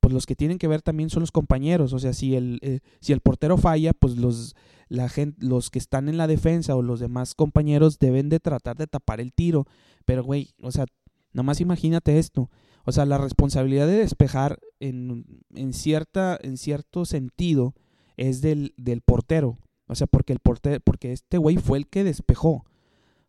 [0.00, 2.80] pues los que tienen que ver también son los compañeros, o sea, si el, eh,
[3.00, 4.56] si el portero falla, pues los,
[4.88, 8.76] la gente, los que están en la defensa o los demás compañeros deben de tratar
[8.76, 9.66] de tapar el tiro,
[10.06, 10.86] pero güey, o sea,
[11.32, 12.50] nomás imagínate esto,
[12.84, 17.74] o sea, la responsabilidad de despejar en, en, cierta, en cierto sentido
[18.16, 22.04] es del, del portero, o sea, porque el portero, porque este güey fue el que
[22.04, 22.64] despejó,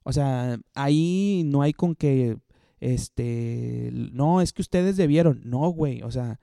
[0.04, 2.38] o sea, ahí no hay con que,
[2.80, 5.42] este, no, es que ustedes debieron.
[5.44, 6.40] No, güey, o sea,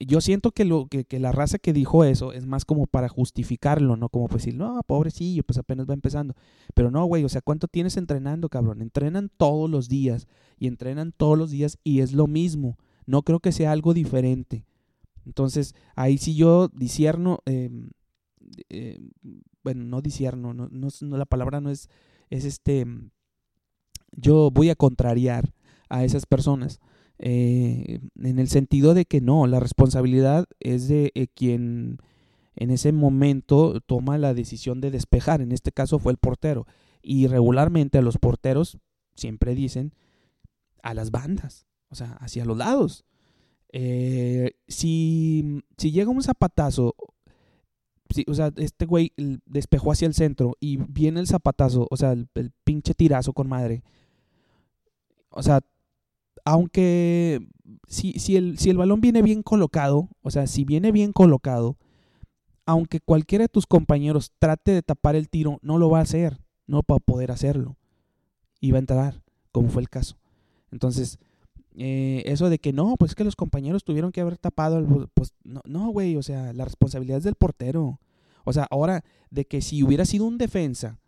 [0.00, 3.08] yo siento que, lo, que, que, la raza que dijo eso es más como para
[3.08, 4.08] justificarlo, ¿no?
[4.08, 6.34] Como pues decir, no, pobrecillo, pues apenas va empezando.
[6.74, 8.82] Pero no, güey, o sea, ¿cuánto tienes entrenando, cabrón?
[8.82, 10.26] Entrenan todos los días
[10.58, 12.78] y entrenan todos los días y es lo mismo.
[13.06, 14.64] No creo que sea algo diferente.
[15.26, 17.70] Entonces, ahí sí yo disierno, eh,
[18.68, 19.00] eh,
[19.62, 21.88] bueno, no disierno, no, no, la palabra no es
[22.30, 22.86] es este,
[24.12, 25.52] yo voy a contrariar
[25.88, 26.80] a esas personas.
[27.18, 31.98] Eh, en el sentido de que no, la responsabilidad es de eh, quien
[32.56, 36.66] en ese momento toma la decisión de despejar, en este caso fue el portero,
[37.02, 38.78] y regularmente a los porteros
[39.14, 39.94] siempre dicen
[40.82, 43.04] a las bandas, o sea, hacia los lados.
[43.72, 46.94] Eh, si, si llega un zapatazo,
[48.26, 49.12] o sea, este güey
[49.46, 52.28] despejó hacia el centro y viene el zapatazo, o sea, el,
[52.64, 53.82] pinche tirazo con madre.
[55.30, 55.60] O sea,
[56.44, 57.46] aunque
[57.88, 61.76] si, si, el, si el balón viene bien colocado, o sea, si viene bien colocado,
[62.66, 66.40] aunque cualquiera de tus compañeros trate de tapar el tiro, no lo va a hacer,
[66.66, 67.76] no va a poder hacerlo.
[68.60, 70.16] Y a entrar, como fue el caso.
[70.70, 71.18] Entonces,
[71.76, 75.34] eh, eso de que no, pues es que los compañeros tuvieron que haber tapado, pues
[75.42, 78.00] no, no, güey, o sea, la responsabilidad es del portero.
[78.44, 80.98] O sea, ahora, de que si hubiera sido un defensa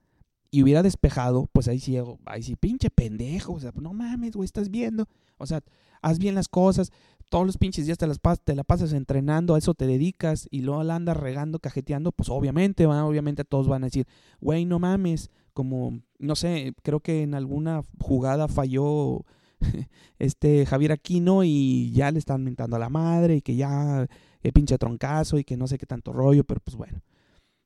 [0.50, 4.46] y hubiera despejado, pues ahí sí, ahí sí, pinche pendejo, o sea, no mames, güey,
[4.46, 5.06] estás viendo.
[5.38, 5.62] O sea,
[6.02, 6.90] haz bien las cosas,
[7.28, 10.62] todos los pinches días te, las te la pasas entrenando, a eso te dedicas y
[10.62, 14.06] luego la andas regando, cajeteando, pues obviamente, obviamente todos van a decir,
[14.40, 19.24] güey, no mames, como, no sé, creo que en alguna jugada falló
[20.18, 24.06] este Javier Aquino y ya le están mentando a la madre y que ya
[24.42, 27.02] eh, pinche troncazo y que no sé qué tanto rollo, pero pues bueno.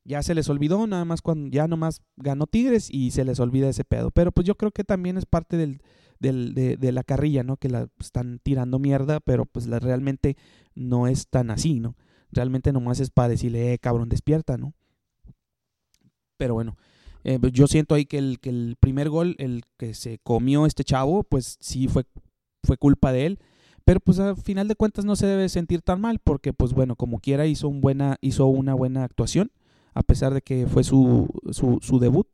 [0.03, 3.69] Ya se les olvidó, nada más cuando ya nomás ganó Tigres y se les olvida
[3.69, 4.11] ese pedo.
[4.11, 5.83] Pero pues yo creo que también es parte del,
[6.19, 7.59] del, de, la carrilla, ¿no?
[7.59, 10.37] Que la están tirando mierda, pero pues realmente
[10.75, 11.97] no es tan así, ¿no?
[12.33, 14.75] Realmente nomás es para decirle, eh, cabrón, despierta, ¿no?
[16.39, 16.77] Pero bueno,
[17.25, 20.67] eh, pues, yo siento ahí que el, que el primer gol, el que se comió
[20.67, 22.05] este chavo, pues sí fue,
[22.65, 23.39] fue culpa de él.
[23.85, 26.97] Pero pues al final de cuentas no se debe sentir tan mal porque pues bueno,
[26.97, 29.51] como quiera hizo, un buena, hizo una buena actuación,
[29.95, 32.29] a pesar de que fue su, su, su debut.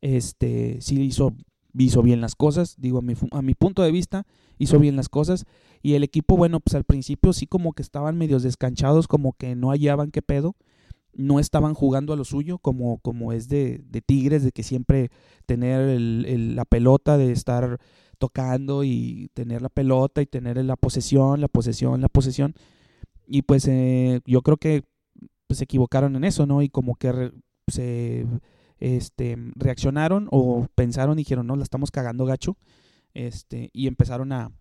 [0.00, 1.34] Este, sí hizo,
[1.74, 4.26] hizo bien las cosas, digo a mi, a mi punto de vista,
[4.58, 5.46] hizo bien las cosas.
[5.82, 9.54] Y el equipo, bueno, pues al principio sí como que estaban medios descanchados, como que
[9.54, 10.56] no hallaban qué pedo
[11.18, 15.10] no estaban jugando a lo suyo, como, como es de, de Tigres, de que siempre
[15.46, 17.80] tener el, la pelota, de estar
[18.18, 22.54] tocando y tener la pelota y tener la posesión, la posesión, la posesión.
[23.26, 24.84] Y pues eh, yo creo que
[25.48, 26.62] pues, se equivocaron en eso, ¿no?
[26.62, 27.32] Y como que
[27.66, 28.24] se
[28.78, 32.56] este, reaccionaron o pensaron y dijeron, no, la estamos cagando gacho,
[33.12, 34.52] este, y empezaron a,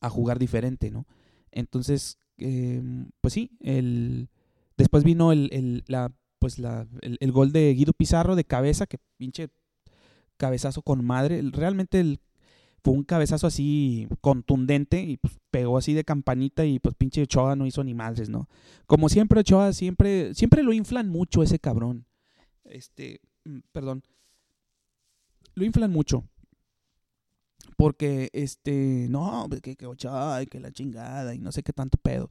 [0.00, 1.06] a jugar diferente, ¿no?
[1.50, 4.30] Entonces, em, pues sí, el
[4.76, 8.98] Después vino el, el la, pues la, el, gol de Guido Pizarro de cabeza, que
[9.16, 9.50] pinche
[10.36, 11.40] cabezazo con madre.
[11.52, 12.20] Realmente el,
[12.82, 17.54] fue un cabezazo así contundente y pues, pegó así de campanita y pues pinche Ochoa
[17.54, 18.48] no hizo ni madres, ¿no?
[18.86, 22.06] Como siempre Ochoa siempre siempre lo inflan mucho ese cabrón.
[22.64, 24.02] Este, mm, perdón.
[25.54, 26.24] Lo inflan mucho.
[27.76, 32.30] Porque este, no, que, que Ochoa, que la chingada y no sé qué tanto pedo.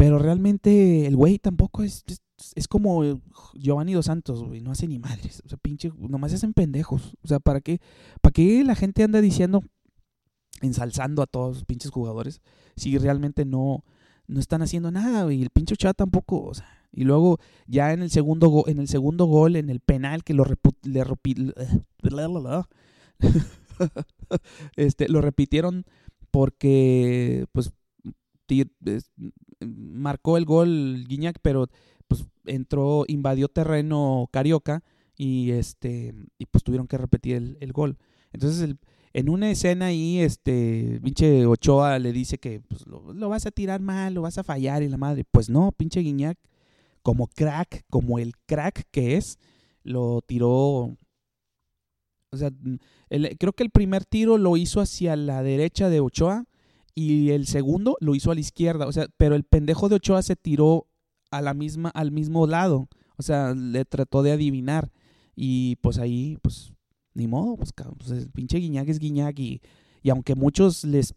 [0.00, 2.06] Pero realmente el güey tampoco es,
[2.54, 3.20] es, como
[3.52, 5.42] Giovanni Dos Santos, güey, no hace ni madres.
[5.44, 7.18] O sea, pinche, nomás hacen pendejos.
[7.22, 7.82] O sea, ¿para qué,
[8.22, 9.62] ¿para qué la gente anda diciendo,
[10.62, 12.40] ensalzando a todos los pinches jugadores,
[12.76, 13.84] si realmente no,
[14.26, 15.42] no están haciendo nada, güey?
[15.42, 16.66] El pinche Ochoa tampoco, o sea.
[16.92, 20.46] Y luego, ya en el segundo, en el segundo gol, en el penal que lo
[20.82, 21.04] le
[24.76, 25.84] este, lo repitieron
[26.30, 27.70] porque, pues,
[29.60, 31.68] marcó el gol Guiñac, pero
[32.08, 34.82] pues entró, invadió terreno Carioca
[35.16, 37.98] y este y pues tuvieron que repetir el, gol.
[38.32, 38.76] Entonces
[39.12, 43.80] en una escena ahí, este, pinche Ochoa le dice que pues, lo, vas a tirar
[43.80, 45.24] mal, lo vas a fallar y la madre.
[45.30, 46.38] Pues no, pinche Guiñac,
[47.02, 49.38] como crack, como el crack que es,
[49.82, 50.96] lo tiró.
[52.32, 52.52] O sea,
[53.08, 56.44] creo que el primer tiro lo hizo hacia la derecha de Ochoa
[56.94, 60.22] y el segundo lo hizo a la izquierda, o sea, pero el pendejo de Ochoa
[60.22, 60.86] se tiró
[61.30, 64.90] a la misma, al mismo lado, o sea, le trató de adivinar
[65.36, 66.72] y pues ahí, pues,
[67.14, 69.60] ni modo, pues, pues el pinche Guiñac es Guiñac y,
[70.02, 71.14] y aunque muchos les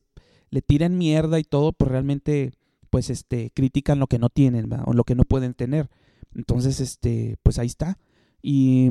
[0.53, 2.53] le tiran mierda y todo, pues realmente,
[2.91, 5.89] pues, este, critican lo que no tienen, o lo que no pueden tener.
[6.35, 7.97] Entonces, este, pues ahí está.
[8.39, 8.89] Y,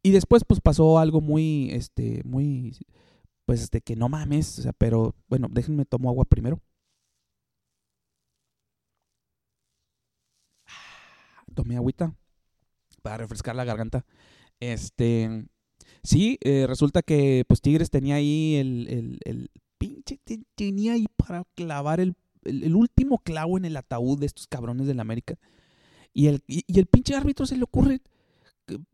[0.00, 2.76] y después, pues pasó algo muy, este, muy
[3.46, 6.60] pues de que no mames, o sea, pero bueno, déjenme tomo agua primero.
[11.54, 12.14] Tomé agüita
[13.02, 14.04] para refrescar la garganta.
[14.60, 15.46] Este,
[16.02, 20.20] sí, eh, resulta que pues Tigres tenía ahí el, el, pinche,
[20.54, 22.14] tenía ahí para clavar el,
[22.44, 25.38] el, último clavo en el ataúd de estos cabrones de la América.
[26.14, 28.00] Y el, y, y el pinche árbitro se le ocurre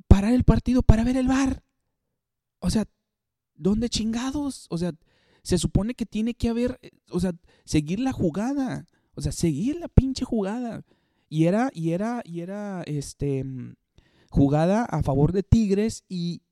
[0.08, 1.62] parar el partido para ver el bar.
[2.60, 2.86] O sea,
[3.58, 4.66] ¿Dónde chingados?
[4.70, 4.92] O sea,
[5.42, 7.34] se supone que tiene que haber, eh, o sea,
[7.64, 8.86] seguir la jugada.
[9.14, 10.84] O sea, seguir la pinche jugada.
[11.28, 13.44] Y era, y era, y era, este,
[14.30, 16.42] jugada a favor de Tigres y,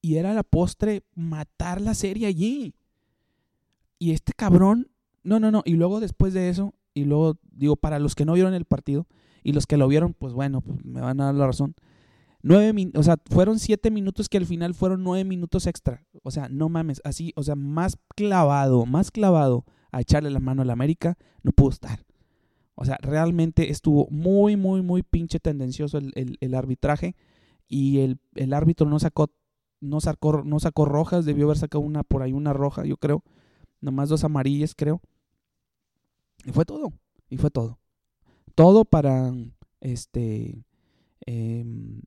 [0.00, 2.74] y era la postre matar la serie allí.
[3.98, 4.88] Y este cabrón
[5.22, 5.62] no, no, no.
[5.64, 9.06] Y luego después de eso, y luego digo, para los que no vieron el partido
[9.42, 11.74] y los que lo vieron, pues bueno, pues me van a dar la razón.
[12.42, 16.04] Nueve o sea, fueron siete minutos que al final fueron nueve minutos extra.
[16.22, 20.62] O sea, no mames, así, o sea, más clavado, más clavado a echarle la mano
[20.62, 22.04] a la América, no pudo estar.
[22.74, 27.14] O sea, realmente estuvo muy, muy, muy pinche tendencioso el, arbitraje
[27.68, 29.30] y el, el, árbitro no sacó,
[29.80, 33.22] no sacó, no sacó rojas, debió haber sacado una por ahí, una roja, yo creo.
[33.80, 35.00] Nomás dos amarillas, creo.
[36.44, 36.92] Y fue todo,
[37.28, 37.78] y fue todo.
[38.54, 39.32] Todo para,
[39.80, 40.64] este,
[41.26, 42.02] em,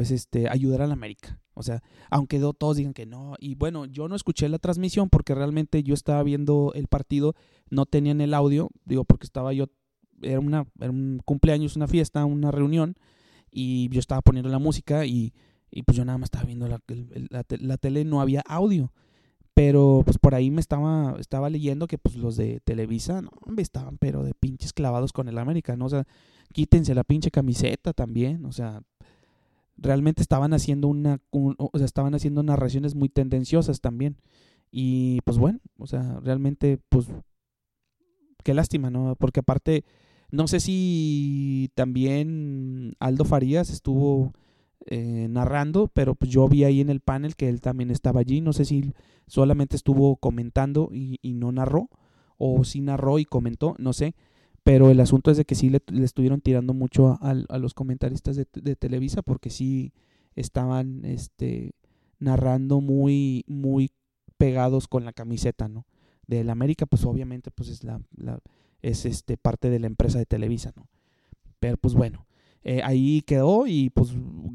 [0.00, 1.38] pues este, ayudar a la América.
[1.52, 3.34] O sea, aunque todos digan que no.
[3.38, 7.34] Y bueno, yo no escuché la transmisión porque realmente yo estaba viendo el partido,
[7.68, 9.66] no tenían el audio, digo, porque estaba yo,
[10.22, 12.96] era, una, era un cumpleaños, una fiesta, una reunión,
[13.50, 15.34] y yo estaba poniendo la música y,
[15.70, 16.80] y pues yo nada más estaba viendo la,
[17.28, 18.94] la, tele, no había audio.
[19.52, 23.98] Pero pues por ahí me estaba, estaba leyendo que pues los de Televisa, no, estaban
[23.98, 25.84] pero de pinches clavados con el América, ¿no?
[25.84, 26.06] O sea,
[26.54, 28.80] quítense la pinche camiseta también, o sea,
[29.80, 34.16] realmente estaban haciendo una, o sea, estaban haciendo narraciones muy tendenciosas también.
[34.70, 37.08] Y pues bueno, o sea, realmente, pues,
[38.44, 39.16] qué lástima, ¿no?
[39.16, 39.84] Porque aparte,
[40.30, 44.32] no sé si también Aldo Farías estuvo
[44.86, 48.40] eh, narrando, pero pues yo vi ahí en el panel que él también estaba allí.
[48.40, 48.92] No sé si
[49.26, 51.88] solamente estuvo comentando y, y no narró,
[52.38, 54.14] o si narró y comentó, no sé.
[54.62, 58.36] Pero el asunto es de que sí le, estuvieron tirando mucho a, a los comentaristas
[58.36, 59.92] de, de, Televisa porque sí
[60.36, 61.72] estaban este,
[62.18, 63.90] narrando muy, muy
[64.36, 65.86] pegados con la camiseta, ¿no?
[66.26, 68.38] De la América, pues obviamente pues es la, la,
[68.82, 70.88] es este parte de la empresa de Televisa, ¿no?
[71.58, 72.26] Pero pues bueno,
[72.62, 74.14] eh, ahí quedó y pues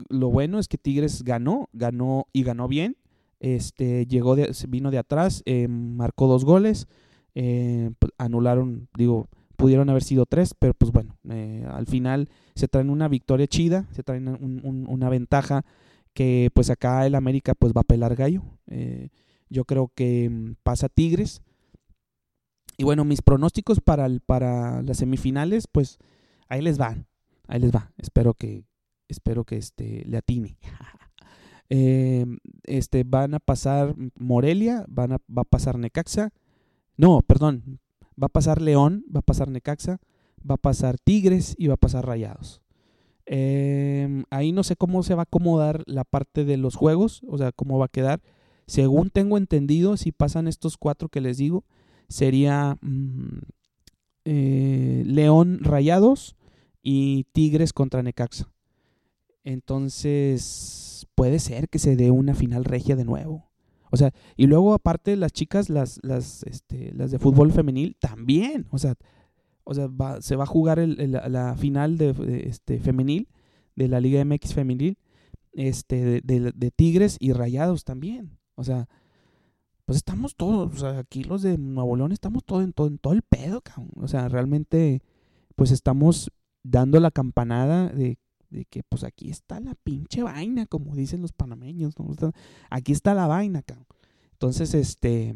[0.10, 2.97] lo bueno es que Tigres ganó, ganó y ganó bien.
[3.39, 6.88] Este llegó de, vino de atrás, eh, marcó dos goles,
[7.36, 12.68] eh, pues, anularon, digo, pudieron haber sido tres, pero pues bueno, eh, al final se
[12.68, 15.66] traen una victoria chida, se traen una ventaja
[16.14, 18.43] que pues acá el América pues va a pelar gallo.
[18.68, 19.10] Eh,
[19.49, 21.41] yo creo que mm, pasa Tigres.
[22.78, 25.97] Y bueno, mis pronósticos para, para las semifinales, pues
[26.49, 27.08] ahí les van,
[27.47, 27.91] ahí les va.
[27.97, 28.66] Espero que,
[29.08, 30.58] espero que este, le atine.
[31.72, 32.28] Eh,
[32.66, 36.32] este, van a pasar Morelia, van a, va a pasar Necaxa.
[36.95, 37.80] No, perdón,
[38.22, 39.99] Va a pasar León, va a pasar Necaxa,
[40.49, 42.61] va a pasar Tigres y va a pasar Rayados.
[43.26, 47.38] Em, ahí no sé cómo se va a acomodar la parte de los juegos, o
[47.38, 48.22] sea, cómo va a quedar.
[48.68, 51.63] Según tengo entendido, si pasan estos cuatro que les digo,
[52.07, 53.39] sería mm,
[54.26, 56.36] eh, León Rayados
[56.82, 58.51] y Tigres contra Necaxa.
[59.43, 63.49] Entonces, puede ser que se dé una final regia de nuevo.
[63.96, 68.68] O sea, y luego aparte las chicas, las, las, este, las de fútbol femenil, también.
[68.72, 68.96] O sea,
[69.64, 69.88] o sea
[70.20, 73.30] se va a jugar el, la final de, este, femenil,
[73.78, 74.98] de la Liga MX femenil,
[75.54, 78.38] este, de, de, Tigres y Rayados también.
[78.56, 78.89] O sea,
[79.86, 82.98] pues estamos todos, o sea, aquí los de Nuevo León estamos todo en todo, en
[82.98, 83.91] todo el pedo, cabrón.
[83.96, 85.04] O sea, realmente,
[85.56, 86.30] pues estamos
[86.64, 88.18] dando la campanada de
[88.56, 91.93] de que pues aquí está la pinche vaina, como dicen los panameños,
[92.70, 93.86] aquí está la vaina, cabrón.
[94.32, 95.36] Entonces, este,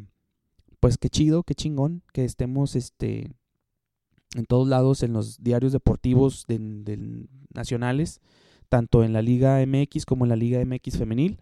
[0.79, 3.31] pues qué chido, qué chingón que estemos, este,
[4.35, 8.21] en todos lados, en los diarios deportivos de, nacionales,
[8.69, 11.39] tanto en la Liga MX como en la Liga MX femenil.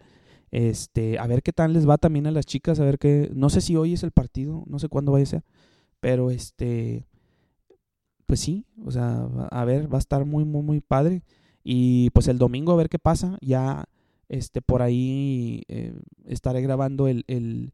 [0.50, 3.50] Este, a ver qué tal les va también a las chicas, a ver qué, no
[3.50, 5.44] sé si hoy es el partido, no sé cuándo vaya a ser,
[6.00, 7.06] pero este,
[8.24, 11.22] pues sí, o sea, a ver, va a estar muy, muy, muy padre.
[11.64, 13.38] Y pues el domingo a ver qué pasa.
[13.40, 13.84] Ya
[14.28, 15.94] este, por ahí eh,
[16.26, 17.72] estaré grabando el, el,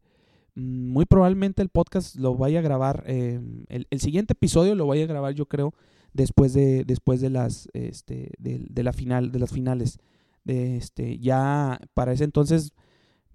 [0.55, 3.03] mm, Muy probablemente el podcast lo vaya a grabar.
[3.07, 5.73] Eh, el, el, siguiente episodio lo voy a grabar yo creo
[6.13, 9.99] después de, después de las este, de, de la final, de las finales.
[10.43, 12.71] De este, ya para ese entonces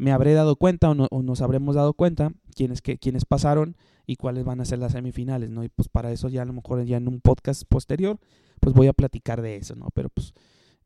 [0.01, 3.77] me habré dado cuenta o, nos habremos dado cuenta quiénes, que, quiénes pasaron
[4.07, 5.63] y cuáles van a ser las semifinales, ¿no?
[5.63, 8.19] Y pues para eso ya a lo mejor ya en un podcast posterior
[8.61, 9.89] pues voy a platicar de eso, ¿no?
[9.95, 10.33] Pero pues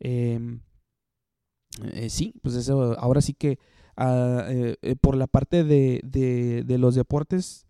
[0.01, 0.63] em,
[1.93, 3.61] eh, sí, pues eso, ahora sí que
[3.97, 7.69] ah, eh, eh, por la parte de, de, los deportes,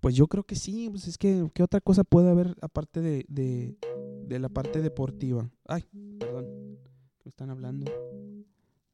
[0.00, 3.24] pues yo creo que sí, pues es que ¿qué otra cosa puede haber aparte de,
[3.28, 3.78] de,
[4.26, 5.50] de la parte deportiva?
[5.66, 5.84] Ay,
[6.20, 6.78] perdón,
[7.24, 7.90] me están hablando.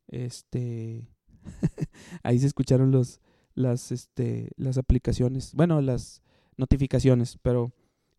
[0.07, 1.12] Este,
[2.23, 3.21] ahí se escucharon los,
[3.55, 6.23] las, este, las aplicaciones, bueno, las
[6.57, 7.73] notificaciones, pero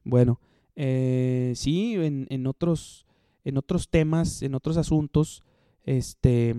[0.03, 0.39] bueno.
[0.76, 3.05] Eh, sí, en, otros,
[3.43, 5.43] en otros temas, en otros asuntos,
[5.84, 6.55] este,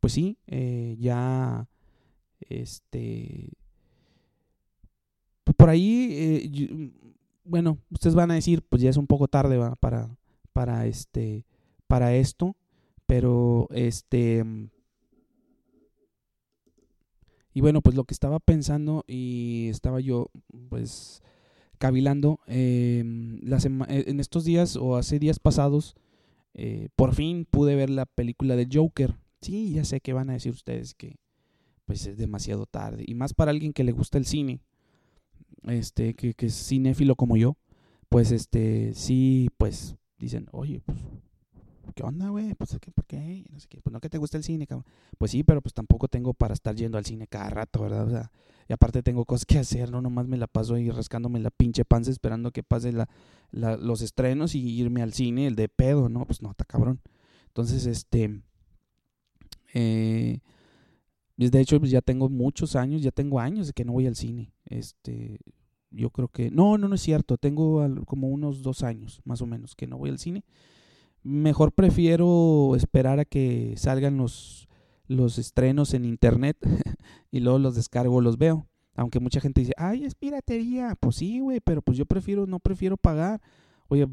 [0.00, 1.68] pues sí, eh, ya,
[2.40, 3.52] este,
[5.56, 6.92] por ahí, eh,
[7.44, 9.76] bueno, ustedes van a decir, pues ya es un poco tarde ¿va?
[9.76, 10.16] para,
[10.52, 11.44] para, este,
[11.86, 12.56] para esto,
[13.06, 14.44] pero este...
[17.56, 20.30] Y bueno, pues lo que estaba pensando y estaba yo,
[20.68, 21.22] pues,
[21.78, 25.94] cavilando, em, eh, en estos días o hace días pasados,
[26.52, 29.16] eh, por fin pude ver la película de Joker.
[29.40, 31.16] Sí, ya sé que van a decir ustedes que
[31.86, 33.04] pues es demasiado tarde.
[33.06, 34.60] Y más para alguien que le gusta el cine,
[35.62, 37.56] este, que, que es cinéfilo como yo,
[38.10, 40.98] pues este, sí, pues dicen, oye, pues
[41.96, 42.54] ¿qué onda, güey?
[42.54, 43.44] Pues, ¿qué, ¿por qué?
[43.50, 43.80] No sé qué.
[43.80, 44.84] Pues no que te gusta el cine, cabrón.
[45.16, 48.06] Pues sí, pero pues tampoco tengo para estar yendo al cine cada rato, ¿verdad?
[48.06, 48.30] O sea,
[48.68, 51.84] y aparte tengo cosas que hacer, no nomás me la paso ahí rascándome la pinche
[51.84, 53.08] panza esperando que pase la,
[53.50, 56.26] los estrenos y irme al cine, el de pedo, ¿no?
[56.26, 57.00] Pues no, está cabrón.
[57.48, 58.42] Entonces, este...
[59.72, 60.40] Eh,
[61.38, 64.16] de hecho, pues ya tengo muchos años, ya tengo años de que no voy al
[64.16, 64.52] cine.
[64.66, 65.38] Este,
[65.90, 66.50] yo creo que...
[66.50, 67.36] No, no, no es cierto.
[67.38, 70.44] Tengo como unos dos años, más o menos, que no voy al cine
[71.26, 74.68] mejor prefiero esperar a que salgan los,
[75.08, 76.56] los estrenos en internet
[77.32, 78.66] y luego los descargo, los veo.
[78.94, 80.96] Aunque mucha gente dice, ay, es piratería.
[80.98, 83.42] Pues sí, güey, pero pues yo prefiero, no prefiero pagar.
[83.88, 84.06] Oye,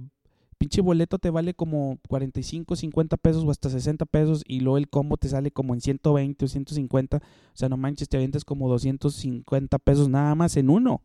[0.57, 4.89] pinche boleto te vale como 45, 50 pesos o hasta 60 pesos y luego el
[4.89, 7.17] combo te sale como en 120 o 150.
[7.17, 7.21] O
[7.53, 11.01] sea, no manches, te avientas como 250 pesos nada más en uno.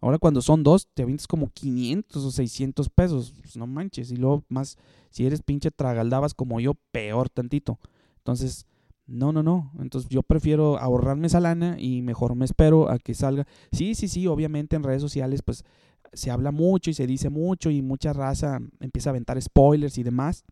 [0.00, 3.34] Ahora cuando son dos, te avientas como 500 o 600 pesos.
[3.40, 4.10] Pues no manches.
[4.10, 4.78] Y luego más,
[5.10, 7.78] si eres pinche tragaldabas como yo, peor tantito.
[8.18, 8.66] Entonces,
[9.06, 9.72] no, no, no.
[9.78, 13.46] Entonces yo prefiero ahorrarme esa lana y mejor me espero a que salga.
[13.72, 15.64] Sí, sí, sí, obviamente en redes sociales pues
[16.12, 20.02] se habla mucho y se dice mucho y mucha raza empieza a aventar spoilers y
[20.02, 20.44] demás.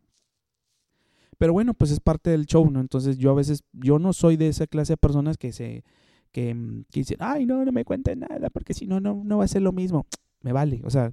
[1.38, 2.80] Pero bueno, pues es parte del show, ¿no?
[2.80, 5.84] Entonces yo a veces, yo no soy de esa clase de personas que se
[6.35, 9.49] Mm, que, dicen, ay, no, no me cuenten nada, porque si no, no va a
[9.49, 10.07] ser lo mismo.
[10.41, 11.12] Me vale, o sea,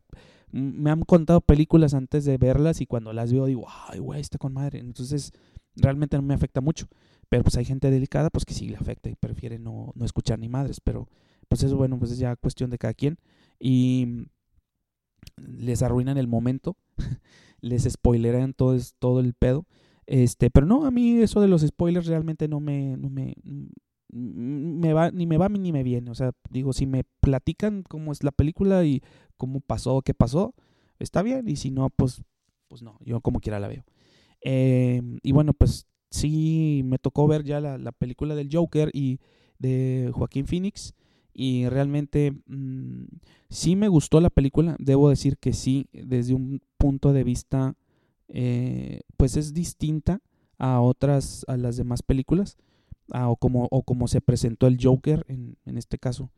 [0.51, 4.37] me han contado películas antes de verlas y cuando las veo digo, ay, güey, está
[4.37, 4.79] con madre.
[4.79, 5.33] Entonces,
[5.75, 6.87] realmente no me afecta mucho.
[7.27, 10.37] Pero pues hay gente delicada, pues que sí le afecta y prefiere no, no escuchar
[10.39, 10.79] ni madres.
[10.79, 11.09] Pero
[11.47, 13.17] pues eso, bueno, pues es ya cuestión de cada quien.
[13.59, 14.25] Y mm,
[15.57, 16.77] les arruinan el momento,
[17.61, 19.65] les spoileran todo, todo el pedo.
[20.05, 23.35] Este, pero no, a mí eso de los spoilers realmente no me, no me,
[24.15, 26.09] me va, ni me va ni me viene.
[26.09, 29.03] O sea, digo, si me platican cómo es la película y
[29.35, 30.55] cómo pasó, qué pasó,
[30.99, 31.49] está bien.
[31.49, 32.23] Y si no, pues,
[32.69, 33.83] pues no, yo como quiera la veo.
[34.41, 39.19] Eh, y bueno, pues sí me tocó ver ya la, película del Joker y
[39.59, 40.93] de Joaquín Phoenix.
[41.33, 43.03] Y realmente mm,
[43.49, 44.77] sí me gustó la película.
[44.79, 47.75] Debo decir que sí, desde un punto de vista,
[48.29, 50.21] eh, pues es distinta
[50.57, 52.57] a otras, a las demás películas
[53.11, 56.31] ah, o, como, o como se presentó el Joker en, en este caso.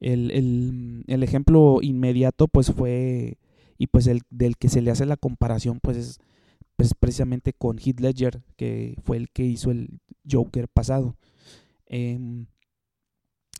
[0.00, 3.38] El, el, el, ejemplo inmediato pues fue,
[3.78, 6.20] y pues el del que se le hace la comparación pues es
[6.78, 10.00] pues, precisamente con Heath Ledger, que fue el que hizo el
[10.30, 11.16] Joker pasado.
[11.86, 12.46] Em,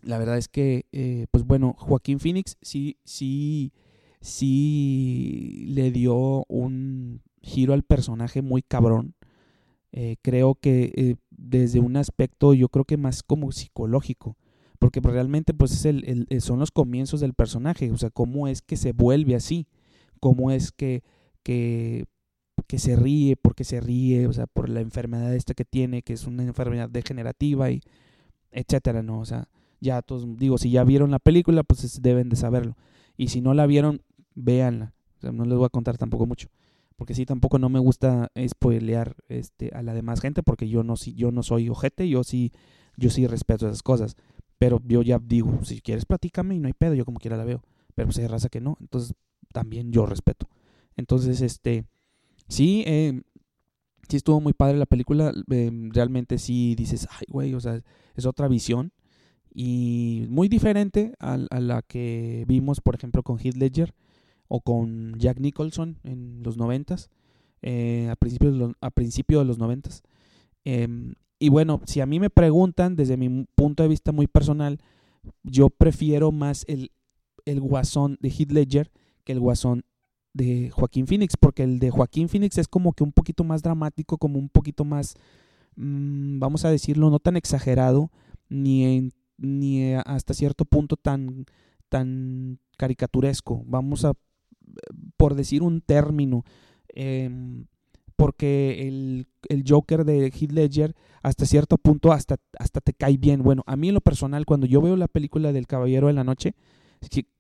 [0.03, 3.73] la verdad es que, eh, pues bueno, Joaquín Phoenix sí, sí,
[4.21, 9.15] sí le dio un giro al personaje muy cabrón.
[9.91, 14.37] Eh, creo que eh, desde un aspecto yo creo que más como psicológico
[14.79, 18.61] porque realmente pues es el, eh, son los comienzos del personaje o sea cómo es
[18.61, 19.67] que se vuelve así
[20.21, 21.03] cómo es que,
[21.43, 22.05] que
[22.67, 26.13] que se ríe porque se ríe o sea por la enfermedad esta que tiene que
[26.13, 27.81] es una enfermedad degenerativa y
[28.51, 29.49] etcétera no o sea
[29.81, 32.77] ya todos digo si ya vieron la película pues deben de saberlo
[33.17, 34.03] y si no la vieron
[34.35, 36.49] véanla o sea, no les voy a contar tampoco mucho
[36.99, 40.97] porque sí tampoco no me gusta spoilear este a la demás gente porque yo no
[40.97, 42.53] yo no soy ojete, yo sí
[42.97, 44.17] yo sí respeto esas cosas,
[44.59, 47.45] pero yo ya digo, si quieres platícame y no hay pedo, yo como quiera la
[47.45, 47.63] veo,
[47.95, 49.15] pero pues hay raza que no, entonces
[49.53, 50.49] también yo respeto.
[50.97, 51.85] Entonces, este
[52.49, 53.23] sí eh,
[54.09, 57.81] sí estuvo muy padre la película, em, realmente sí dices, ay, güey, o sea,
[58.17, 58.93] es otra visión
[59.55, 63.95] y muy diferente a, a la que vimos, por ejemplo, con Heath Ledger
[64.49, 67.11] o con Jack Nicholson en los noventas,
[67.63, 70.03] eh, a, principios de los, a principio de los noventas.
[70.65, 74.79] Em, y bueno, si a mí me preguntan desde mi punto de vista muy personal,
[75.43, 76.91] yo prefiero más el,
[77.45, 78.91] el guasón de Heath Ledger
[79.25, 79.85] que el guasón
[80.33, 84.19] de Joaquín Phoenix, porque el de Joaquín Phoenix es como que un poquito más dramático,
[84.19, 85.17] como un poquito más,
[85.77, 88.11] mm, vamos a decirlo, no tan exagerado,
[88.49, 91.47] ni, ni hasta cierto punto tan,
[91.89, 93.63] tan caricaturesco.
[93.67, 94.15] Vamos a
[95.17, 96.45] por decir un término,
[96.89, 97.67] em,
[98.17, 103.43] porque el, el, Joker de Heath Ledger hasta cierto punto hasta, hasta te cae bien.
[103.43, 106.25] Bueno, a mí en lo personal, cuando yo veo la película del Caballero de la
[106.25, 106.55] Noche,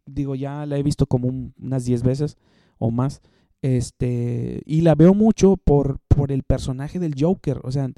[0.06, 1.28] digo, ya la he visto como
[1.60, 2.36] unas 10 veces
[2.78, 3.20] o más.
[3.60, 7.60] Este, y la veo mucho por, por el personaje del Joker.
[7.64, 7.88] O sea,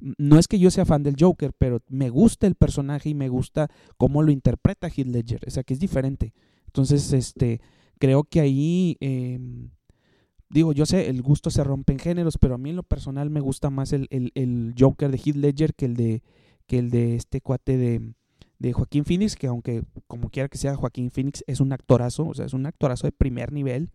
[0.00, 3.28] no es que yo sea fan del Joker, pero me gusta el personaje y me
[3.28, 3.68] gusta
[3.98, 5.40] cómo lo interpreta Heath Ledger.
[5.46, 6.32] O sea, que es diferente.
[6.66, 7.60] Entonces, este,
[8.00, 9.70] creo que ahí, em,
[10.48, 13.30] digo, yo sé, el gusto se rompe en géneros, pero a mí en lo personal
[13.30, 16.22] me gusta más el, el, el Joker de Heath Ledger que el de,
[16.66, 18.14] que el de este cuate de,
[18.58, 22.34] de Joaquín Phoenix, que aunque como quiera que sea Joaquín Phoenix es un actorazo, o
[22.34, 23.90] sea, es un actorazo de primer nivel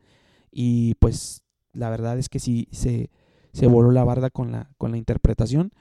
[0.52, 1.42] y pues
[1.74, 3.10] la verdad es que sí se,
[3.52, 5.72] se voló la barda con la, con la interpretación.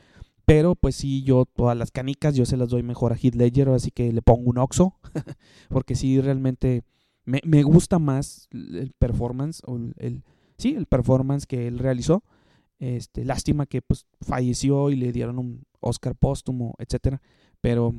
[0.47, 3.69] Pero pues sí, yo todas las canicas yo se las doy mejor a Heath Ledger,
[3.71, 4.95] así que le pongo un oxo,
[5.71, 6.83] porque sí realmente
[7.25, 10.23] me, me, gusta más el performance, o el,
[10.59, 12.23] sí, el performance que él realizó.
[12.79, 17.23] Este, lástima que pues falleció y le dieron un Oscar póstumo, etcétera.
[17.61, 17.95] Pero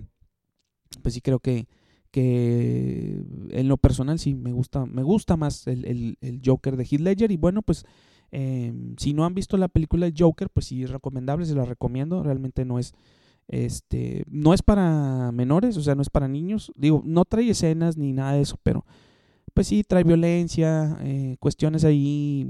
[1.01, 1.67] pues sí creo que,
[2.11, 7.01] que en lo personal sí me gusta, me gusta más el, el, Joker de Heath
[7.01, 7.31] Ledger.
[7.31, 7.85] Y bueno, pues
[8.31, 11.65] eh, si no han visto la película de Joker, pues sí es recomendable, se la
[11.65, 12.21] recomiendo.
[12.21, 12.93] Realmente no es,
[13.47, 16.71] este, no es para menores, o sea, no es para niños.
[16.75, 18.85] Digo, no trae escenas ni nada de eso, pero
[19.55, 22.45] pues sí trae violencia, eh, cuestiones ahí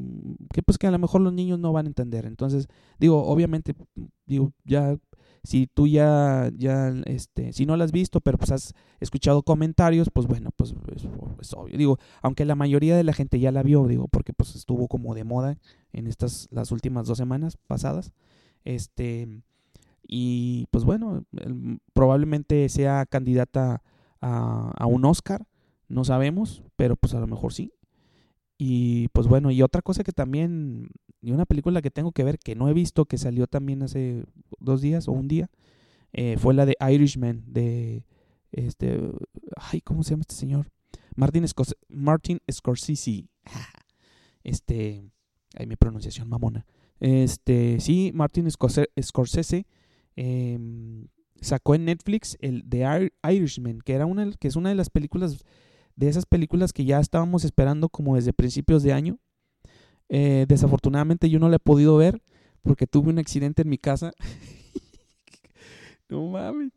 [0.51, 2.25] que pues que a lo mejor los niños no van a entender.
[2.25, 3.75] Entonces, digo, obviamente,
[4.25, 4.97] digo, ya
[5.43, 10.09] si tú ya, ya, este, si no la has visto, pero pues has escuchado comentarios,
[10.11, 10.73] pues bueno, pues
[11.39, 11.77] es, obvio.
[11.77, 15.13] Digo, aunque la mayoría de la gente ya la vio, digo, porque pues estuvo como
[15.13, 15.59] de moda
[15.93, 18.13] en estas, las últimas dos semanas pasadas.
[18.63, 19.43] Este,
[20.07, 21.23] y pues bueno,
[21.93, 23.83] probablemente sea candidata
[24.21, 25.45] a, a un Oscar,
[25.87, 27.71] no sabemos, pero pues a lo mejor sí.
[28.57, 30.89] Y pues bueno, y otra cosa que también,
[31.21, 34.23] y una película que tengo que ver que no he visto, que salió también hace
[34.59, 35.49] dos días o un día,
[36.13, 38.05] eh, fue la de Irishman, de
[38.51, 38.99] este,
[39.57, 40.71] ay, ¿cómo se llama este señor?
[41.15, 41.45] Martin,
[41.89, 43.27] Martin Scorsese.
[44.43, 45.03] Este,
[45.57, 46.67] ay, mi pronunciación mamona.
[46.99, 49.65] Este, sí, Martin Scorsese
[50.15, 51.07] em,
[51.41, 55.43] sacó en Netflix el de Irishman, que era una, que es una de las películas
[55.95, 59.17] de esas películas que ya estábamos esperando como desde principios de año.
[60.09, 62.21] Eh, desafortunadamente yo no la he podido ver
[62.61, 64.11] porque tuve un accidente en mi casa.
[66.09, 66.71] no mames.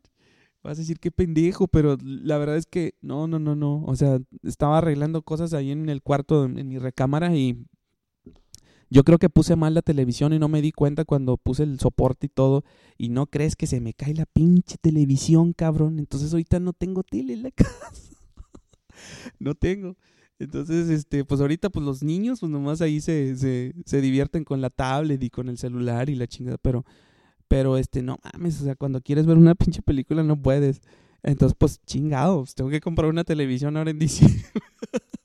[0.61, 3.83] Vas a decir qué pendejo, pero la verdad es que no, no, no, no.
[3.85, 7.65] O sea, estaba arreglando cosas ahí en el cuarto, en mi recámara y
[8.91, 11.79] yo creo que puse mal la televisión y no me di cuenta cuando puse el
[11.79, 12.63] soporte y todo.
[12.97, 15.99] Y no crees que se me cae la pinche televisión, cabrón.
[15.99, 18.18] Entonces ahorita no tengo tele en la casa.
[19.39, 19.95] no tengo.
[20.39, 24.61] Entonces, este, pues ahorita, pues los niños, pues nomás ahí se, se, se divierten con
[24.61, 26.85] la tablet y con el celular y la chingada, pero,
[27.49, 30.81] pero este, no mames, o sea, cuando quieres ver una pinche película no puedes.
[31.23, 34.41] Entonces, pues chingados, tengo que comprar una televisión ahora en diciembre.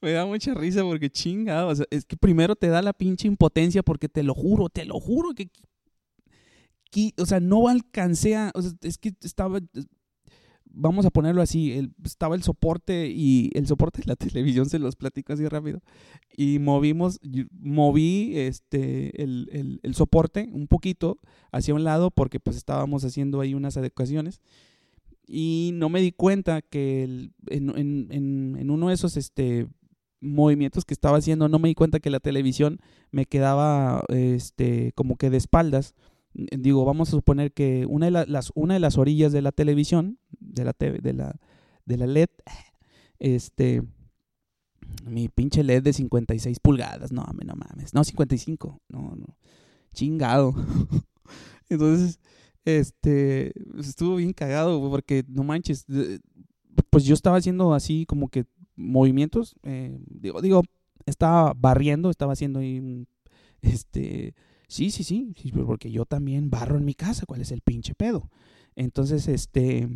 [0.00, 4.08] Me da mucha risa porque chingados, es que primero te da la pinche impotencia porque
[4.08, 5.50] te lo juro, te lo juro que,
[6.90, 9.60] que o sea, no alcancé a, o sea, es que estaba,
[10.72, 14.96] vamos a ponerlo así, estaba el soporte y el soporte de la televisión, se los
[14.96, 15.82] platico así rápido,
[16.36, 17.20] y movimos,
[17.52, 21.18] moví este, el, el, soporte un poquito
[21.52, 24.40] hacia un lado porque pues estábamos haciendo ahí unas adecuaciones
[25.26, 29.68] y no me di cuenta que en, en, en, en, uno de esos este,
[30.20, 35.16] movimientos que estaba haciendo, no me di cuenta que la televisión me quedaba este, como
[35.16, 35.94] que de espaldas
[36.32, 40.18] digo, vamos a suponer que una de, las, una de las orillas de la televisión,
[40.38, 41.36] de la, TV, de la,
[41.84, 42.30] de la LED,
[43.18, 43.82] este,
[45.04, 49.36] mi pinche LED de 56 pulgadas, no, no mames, no, 55, no, no,
[49.92, 50.54] chingado.
[51.68, 52.20] Entonces,
[52.64, 55.86] este, pues, estuvo bien cagado, porque no manches,
[56.90, 60.62] pues yo estaba haciendo así como que movimientos, eh, digo, digo,
[61.06, 63.06] estaba barriendo, estaba haciendo ahí,
[63.62, 64.34] este,
[64.70, 65.34] Sí, sí, sí,
[65.66, 68.30] porque yo también barro en mi casa, ¿cuál es el pinche pedo?
[68.76, 69.88] Entonces, este,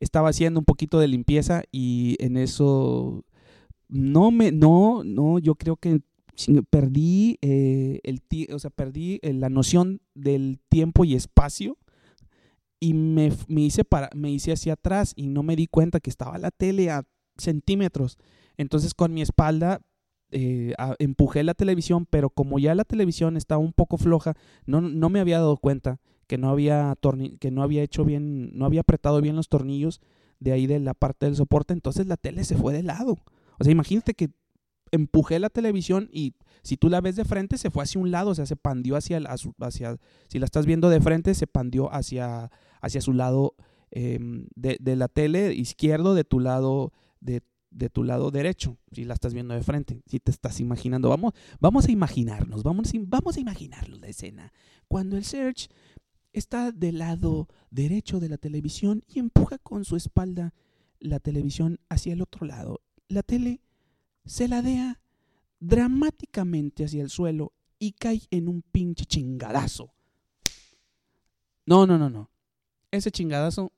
[0.00, 3.22] estaba haciendo un poquito de limpieza y en eso,
[3.88, 6.00] no me, no, no, yo creo que
[6.70, 8.22] perdí eh, el,
[8.54, 11.76] o sea, perdí eh, la noción del tiempo y espacio
[12.80, 16.08] y me, me, hice para, me hice hacia atrás y no me di cuenta que
[16.08, 17.04] estaba la tele a
[17.36, 18.16] centímetros.
[18.56, 19.82] Entonces con mi espalda
[20.32, 24.34] eh, empujé la televisión, pero como ya la televisión estaba un poco floja,
[24.66, 26.96] no, no me había dado cuenta que no había
[27.40, 30.00] que no había hecho bien, no había apretado bien los tornillos
[30.40, 33.18] de ahí de la parte del soporte, entonces la tele se fue de lado.
[33.58, 34.30] O sea, imagínate que
[34.90, 38.30] empujé la televisión y si tú la ves de frente se fue hacia un lado,
[38.30, 39.20] o sea, se pandió hacia,
[39.60, 39.96] hacia
[40.28, 43.54] si la estás viendo de frente, se pandió hacia, hacia su lado
[43.90, 49.04] em, de, de, la tele izquierdo de tu lado, de, de, tu lado derecho, si
[49.04, 51.08] la estás viendo de frente, si te estás imaginando.
[51.08, 54.52] Vamos, vamos a imaginarnos, vamos, vamos a imaginarnos la escena.
[54.88, 55.68] Cuando el Search
[56.32, 60.54] está del lado derecho de la televisión y empuja con su espalda
[60.98, 62.80] la televisión hacia el otro lado.
[63.08, 63.60] La tele
[64.24, 65.00] se ladea
[65.60, 69.92] dramáticamente hacia el suelo y cae en un pinche chingadazo.
[71.66, 72.30] No, no, no, no.
[72.90, 73.72] Ese chingadazo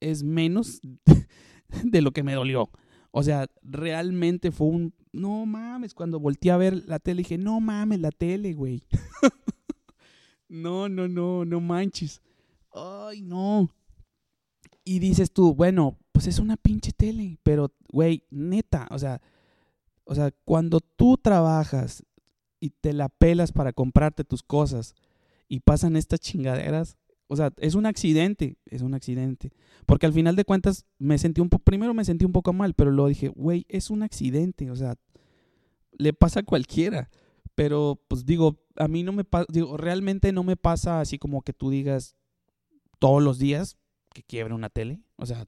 [0.00, 0.80] es menos
[1.84, 2.70] de lo que me dolió.
[3.10, 4.94] O sea, realmente fue un...
[5.12, 8.84] No mames, cuando volteé a ver la tele dije, no mames, la tele, güey.
[10.48, 12.22] no, no, no, no manches.
[12.72, 13.68] Ay, no.
[14.84, 19.20] Y dices tú, bueno, pues es una pinche tele, pero, güey, neta, o sea,
[20.04, 22.04] o sea, cuando tú trabajas
[22.60, 24.94] y te la pelas para comprarte tus cosas
[25.48, 26.96] y pasan estas chingaderas,
[27.30, 29.52] o sea, es un accidente, es un accidente.
[29.86, 32.74] Porque al final de cuentas me sentí un poco, primero me sentí un poco mal,
[32.74, 34.96] pero luego dije, güey, es un accidente, o sea,
[35.92, 37.08] le pasa a cualquiera.
[37.54, 41.42] Pero pues digo, a mí no me pasa, digo, realmente no me pasa así como
[41.42, 42.16] que tú digas
[42.98, 43.78] todos los días
[44.12, 45.46] que quiebre una tele, o sea,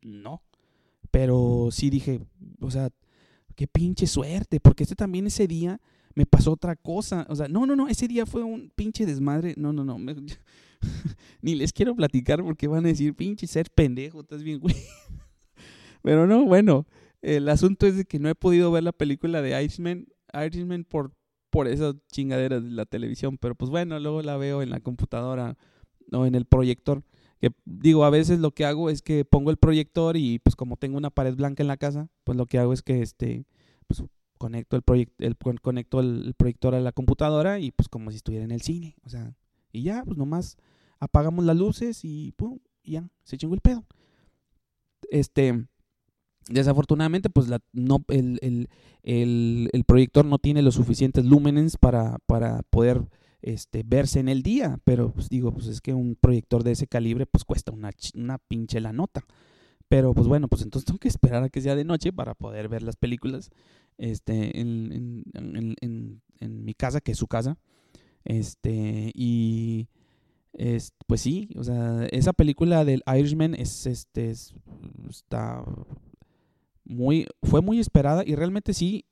[0.00, 0.42] no.
[1.10, 2.20] Pero sí dije,
[2.62, 2.88] o sea,
[3.54, 5.78] qué pinche suerte, porque este también ese día
[6.14, 7.26] me pasó otra cosa.
[7.28, 9.52] O sea, no, no, no, ese día fue un pinche desmadre.
[9.58, 9.98] No, no, no.
[11.42, 14.76] ni les quiero platicar porque van a decir, pinche ser pendejo, estás bien, güey.
[16.02, 16.86] Pero no, bueno,
[17.22, 21.12] el asunto es de que no he podido ver la película de Iceman, Iceman por,
[21.50, 23.38] por esas chingaderas de la televisión.
[23.38, 25.56] Pero pues bueno, luego la veo en la computadora
[26.12, 27.02] o en el proyector.
[27.40, 30.76] Que digo, a veces lo que hago es que pongo el proyector y pues como
[30.76, 33.44] tengo una pared blanca en la casa, pues lo que hago es que este,
[33.86, 34.02] pues
[34.38, 38.50] conecto el, el, conecto el, proyector a la computadora y pues como si estuviera en
[38.50, 39.36] el cine, o sea,
[39.72, 40.56] y ya, pues nomás
[41.00, 43.84] apagamos las luces y pum, ya, se chingó el pedo.
[45.10, 45.66] Este,
[46.48, 48.68] desafortunadamente, pues la, no, el, el,
[49.02, 53.08] el, el, proyector no tiene los suficientes lúmenes para, para poder
[53.42, 56.86] este, verse en el día, pero pues digo, pues es que un proyector de ese
[56.86, 59.24] calibre pues cuesta una, una pinche la nota.
[59.88, 62.68] Pero pues bueno, pues entonces tengo que esperar a que sea de noche para poder
[62.68, 63.50] ver las películas
[63.96, 67.56] este, en, en, en, en mi casa, que es su casa.
[68.24, 69.88] Este, y
[70.58, 74.32] es, pues sí, o sea, esa película del Irishman es, este,
[75.08, 75.64] está
[76.84, 79.04] muy, fue muy esperada y realmente sí,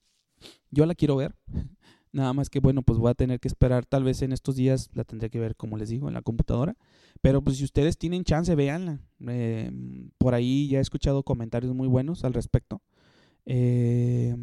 [0.73, 1.37] yo la quiero ver.
[2.13, 4.91] Nada más que bueno, pues voy a tener que esperar, tal vez en estos días
[4.95, 6.77] la tendré que ver, como les digo, en la computadora.
[7.21, 9.01] Pero pues si ustedes tienen chance, véanla.
[9.29, 9.71] Eh,
[10.19, 12.83] por ahí ya he escuchado comentarios muy buenos al respecto.
[13.45, 14.35] Eh,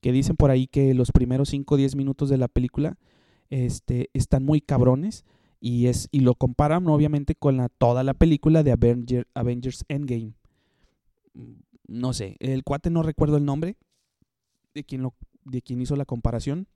[0.00, 2.96] que dicen por ahí que los primeros 5 o 10 minutos de la película
[3.50, 5.24] este, están muy cabrones.
[5.60, 10.32] Y, es, y lo comparan obviamente con la, toda la película de Avenger, Avengers Endgame.
[11.86, 13.76] No sé, el cuate no recuerdo el nombre
[14.74, 16.66] de quien, lo, de quien hizo la comparación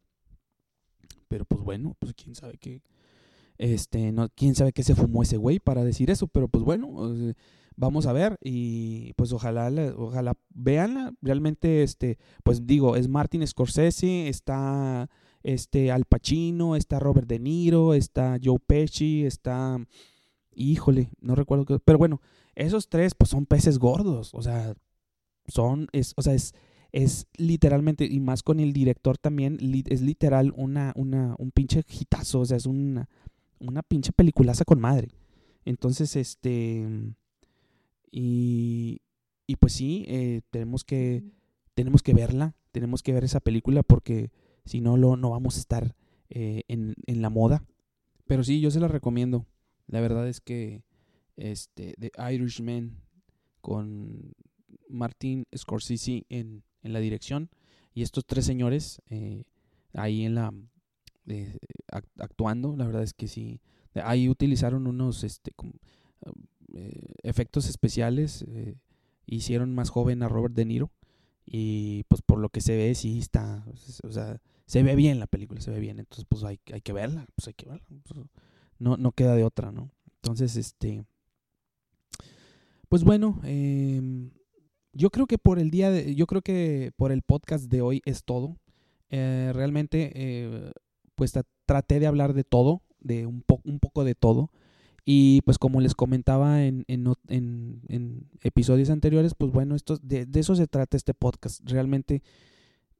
[1.35, 2.81] pero pues bueno, pues quién sabe qué,
[3.59, 7.35] este, no, quién sabe qué se fumó ese güey para decir eso, pero pues bueno,
[7.77, 14.29] vamos a ver y pues ojalá, ojalá veanla, realmente, este, pues digo, es Martin Scorsese,
[14.29, 15.11] está
[15.45, 19.79] este Al Pacino, está Robert De Niro, está Joe Pesci, está,
[20.57, 22.21] híjole, no recuerdo qué, pero bueno,
[22.57, 24.75] esos tres pues son peces gordos, o sea,
[25.47, 26.55] son, es, o sea, es
[26.95, 32.39] es literalmente, y más con el director también, es literal una, una, un pinche hitazo,
[32.39, 33.09] o sea, es una,
[33.59, 35.09] una pinche peliculaza con madre.
[35.65, 36.87] Entonces, este,
[38.13, 39.01] y,
[39.49, 41.25] y pues sí, eh, tenemos que,
[41.75, 44.31] tenemos que verla, tenemos que ver esa película porque
[44.65, 45.95] si no, lo, no vamos a estar
[46.31, 47.65] eh, en, en la moda.
[48.27, 49.47] Pero sí, yo se la recomiendo.
[49.87, 50.83] La verdad es que
[51.37, 53.03] este, The Irishman
[53.61, 54.35] con
[54.89, 57.51] Martin Scorsese en, en la dirección
[57.95, 59.45] y estos tres señores eh,
[59.93, 60.53] ahí en la
[61.27, 61.57] eh,
[62.19, 63.61] actuando la verdad es que sí
[63.95, 65.53] ahí utilizaron unos este
[67.23, 68.45] efectos especiales
[69.27, 70.91] hicieron más joven a Robert De Niro
[71.47, 73.65] y pues por lo que se ve sí está
[74.03, 76.93] o sea se ve bien la película se ve bien entonces pues hay, hay que
[76.93, 78.27] verla pues hay que verla pues,
[78.79, 81.05] no no queda de otra no entonces este
[82.89, 84.31] pues bueno eh,
[84.95, 88.01] yo creo que por el día de, yo creo que por el podcast de hoy
[88.05, 88.57] es todo.
[89.11, 90.73] Eh, realmente, eh,
[91.15, 91.33] pues
[91.67, 94.51] traté de hablar de todo, de un, un poco de todo.
[95.05, 100.41] Y pues como les comentaba en, en, en, episodios anteriores, pues bueno, esto, de, de,
[100.41, 101.61] eso se trata este podcast.
[101.69, 102.23] Realmente,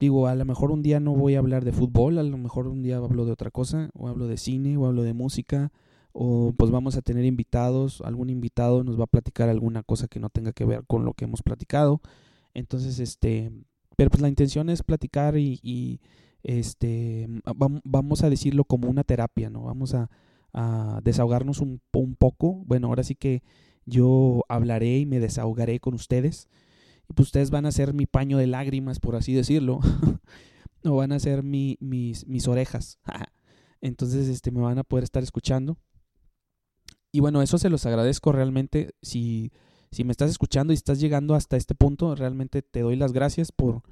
[0.05, 2.69] digo, a lo mejor un día no voy a hablar de fútbol, a lo mejor
[2.69, 5.73] un día hablo de otra cosa, o hablo de cine, o hablo de música,
[6.13, 10.21] o pues vamos a tener invitados, algún invitado nos va a platicar alguna cosa que
[10.21, 12.03] no tenga que ver con lo que hemos platicado.
[12.53, 13.51] Entonces, este,
[13.97, 16.01] pero pues la intención es platicar y,
[16.43, 17.27] este,
[17.85, 19.63] vamos a decirlo como una terapia, ¿no?
[19.63, 20.11] Vamos a,
[21.03, 22.63] desahogarnos un, un, poco.
[22.67, 23.43] Bueno, ahora sí que
[23.87, 26.49] yo hablaré y me desahogaré con ustedes.
[27.09, 29.81] Y pues ustedes van a ser mi paño de lágrimas, por así decirlo.
[30.85, 32.99] o van a ser mi, mis, mis orejas.
[33.81, 35.79] Entonces, este, me van a poder estar escuchando.
[37.13, 38.91] Y bueno, eso se los agradezco realmente.
[39.03, 39.53] Si,
[39.91, 43.53] si me estás escuchando y estás llegando hasta este punto, realmente te doy las gracias
[43.53, 43.83] por,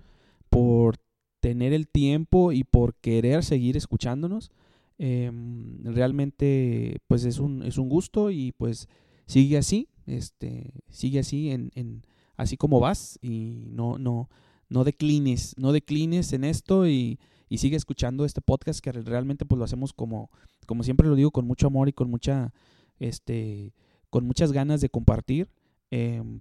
[0.50, 0.96] por
[1.40, 4.50] tener el tiempo y por querer seguir escuchándonos.
[4.98, 8.88] Em, realmente, pues es un, es un gusto y pues
[9.26, 12.04] sigue así, este, sigue así en, en
[12.36, 14.28] así como vas y no, no,
[14.68, 17.18] no declines, no declines en esto y,
[17.48, 20.30] y sigue escuchando este podcast que realmente pues lo hacemos como,
[20.66, 22.52] como siempre lo digo, con mucho amor y con mucha
[22.98, 23.74] este,
[24.10, 25.50] con muchas ganas de compartir.
[25.90, 26.40] Em,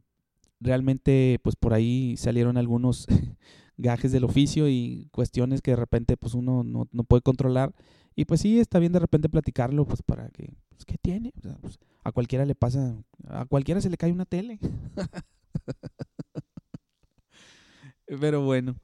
[0.60, 3.08] realmente, pues por ahí salieron algunos
[3.78, 7.74] gajes del oficio y cuestiones que de repente pues uno no, puede controlar.
[8.16, 11.34] Y pues sí, está bien de repente platicarlo, pues para que, pues, ¿qué tiene?
[11.62, 12.96] Pues, a cualquiera le pasa,
[13.28, 14.60] a cualquiera se le cae una tele.
[18.20, 18.76] Pero bueno.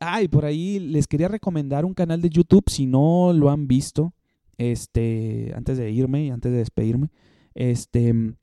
[0.00, 4.12] Ay, por ahí les quería recomendar un canal de YouTube, si no lo han visto,
[4.58, 7.10] este, antes de irme y antes de despedirme,
[7.54, 8.34] este,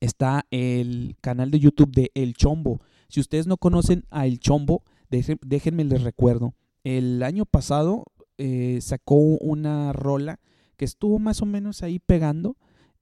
[0.00, 2.80] está el canal de YouTube de El Chombo.
[3.08, 6.54] Si ustedes no conocen a El Chombo, déjenme les recuerdo.
[6.82, 8.04] El año pasado
[8.38, 10.40] eh, sacó una rola
[10.76, 12.56] que estuvo más o menos ahí pegando.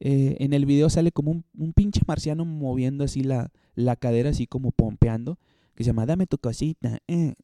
[0.05, 4.49] Eh, en el video sale como un, pinche marciano moviendo así la, la, cadera, así
[4.49, 5.39] como pompeando,
[5.77, 6.99] que se llama Dame tu cosita.
[7.07, 7.35] Eh,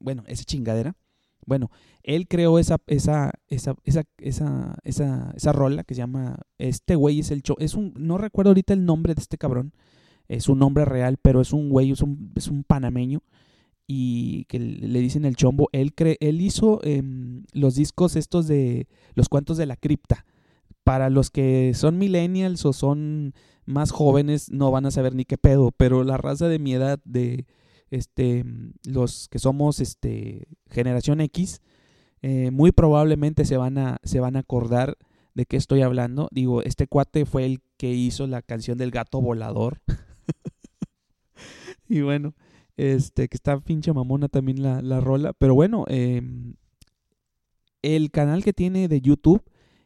[0.00, 0.94] bueno, esa chingadera.
[1.44, 1.72] Bueno,
[2.04, 7.18] él creó esa, esa, esa, esa, esa, esa, esa rola que se llama, este güey
[7.18, 9.72] es el show, es un, no recuerdo ahorita el nombre de este cabrón,
[10.28, 13.22] es un nombre real, pero es un güey, es un, es un panameño
[13.88, 18.86] y que le dicen el chombo, él, cre, él hizo em, los discos estos de
[19.14, 20.26] los cuentos de la cripta.
[20.88, 23.34] Para los que son millennials o son
[23.66, 26.98] más jóvenes no van a saber ni qué pedo, pero la raza de mi edad
[27.04, 27.44] de
[27.90, 28.42] este,
[28.86, 31.60] los que somos este, generación X,
[32.22, 34.96] eh, muy probablemente se van, a, se van a acordar
[35.34, 36.30] de qué estoy hablando.
[36.32, 39.82] Digo, este cuate fue el que hizo la canción del gato volador.
[41.86, 42.34] y bueno,
[42.78, 45.34] este, que está pinche mamona también la, la rola.
[45.34, 46.54] Pero bueno, em,
[47.82, 49.42] el canal que tiene de YouTube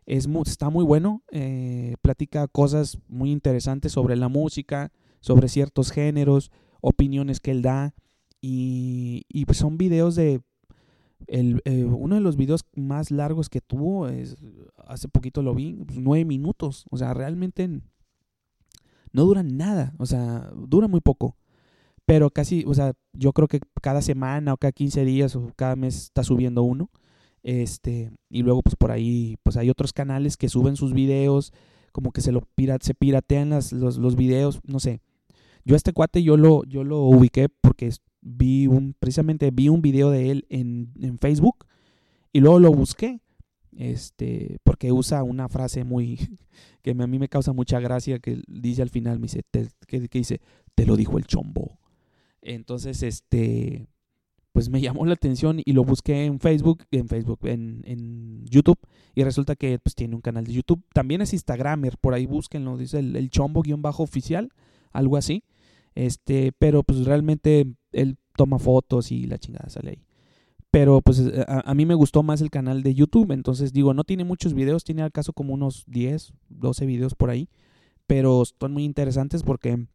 [0.07, 1.23] es está muy bueno.
[1.31, 6.51] Eh, platica cosas muy interesantes sobre la música, sobre ciertos géneros,
[6.81, 7.95] opiniones que él da
[8.41, 10.41] y, y pues son videos de
[11.29, 14.37] el, eh, uno de los videos más largos que tuvo es
[14.87, 17.69] hace poquito lo vi pues, nueve minutos o sea realmente
[19.13, 21.37] no dura nada o sea dura muy poco
[22.05, 25.77] pero casi o sea yo creo que cada semana o cada 15 días o cada
[25.77, 26.91] mes está subiendo uno
[27.43, 31.53] este y luego pues por ahí pues hay otros canales que suben sus videos
[31.93, 32.47] como que se lo
[32.81, 35.01] se piratean las, los, los videos no sé
[35.65, 37.91] yo este cuate yo lo, yo lo ubiqué porque
[38.21, 41.67] vi un, precisamente vi un video de él en, en Facebook
[42.33, 43.21] y luego lo busqué.
[43.75, 46.19] Este, porque usa una frase muy
[46.83, 49.43] que a mí me causa mucha gracia que dice al final, me dice,
[49.87, 50.41] que, dice,
[50.75, 51.79] te lo dijo el chombo.
[52.43, 53.87] Entonces, este,
[54.53, 58.79] pues me llamó la atención y lo busqué en Facebook, en Facebook, en, en YouTube,
[59.15, 60.83] y resulta que pues tiene un canal de YouTube.
[60.93, 64.51] También es Instagramer, por ahí búsquenlo, dice el, el chombo-oficial,
[64.93, 65.45] algo así.
[65.95, 70.05] Este, pero pues realmente él toma fotos y la chingada sale ahí.
[70.71, 74.05] Pero pues eh, a, mí me gustó más el canal de YouTube, entonces digo, no
[74.05, 77.51] tiene muchos videos, tiene al caso como unos 10, 12 videos por ahí,
[78.07, 79.87] pero son muy interesantes porque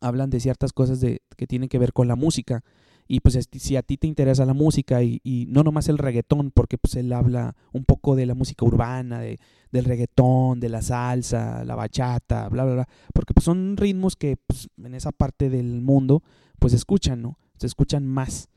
[0.00, 2.64] hablan de ciertas cosas de, que tienen que ver con la música.
[3.08, 6.50] Y pues si a ti te interesa la música y, y, no nomás el reggaetón,
[6.50, 9.38] porque pues él habla un poco de la música urbana, de,
[9.70, 14.36] del reggaetón, de la salsa, la bachata, bla, bla, bla, porque pues son ritmos que
[14.36, 16.22] pues, en esa parte del mundo
[16.58, 17.38] pues escuchan, ¿no?
[17.56, 18.48] Se escuchan más.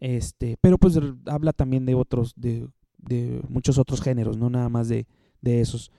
[0.00, 2.68] Este, pero pues habla también de otros, de,
[2.98, 5.06] de muchos otros géneros, no nada más de,
[5.40, 5.90] de esos.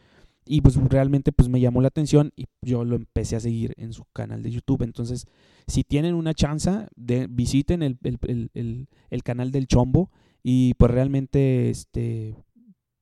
[0.51, 3.93] Y pues realmente pues me llamó la atención y yo lo empecé a seguir en
[3.93, 4.81] su canal de YouTube.
[4.81, 5.27] Entonces,
[5.67, 10.09] si tienen una chance, de, visiten el, el, el, el, canal del Chombo
[10.41, 12.35] y pues realmente este,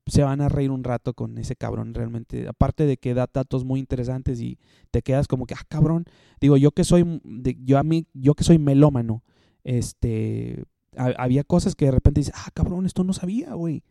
[0.04, 2.46] se van a reír un rato con ese cabrón realmente.
[2.48, 4.58] Aparte de que da datos muy interesantes y
[4.90, 6.04] te quedas como que, ah, cabrón.
[6.42, 7.22] Digo, yo que soy,
[7.64, 9.22] yo a mí, yo que soy melómano,
[9.64, 13.82] este, había cosas que de repente dices, ah, cabrón, esto no sabía, güey.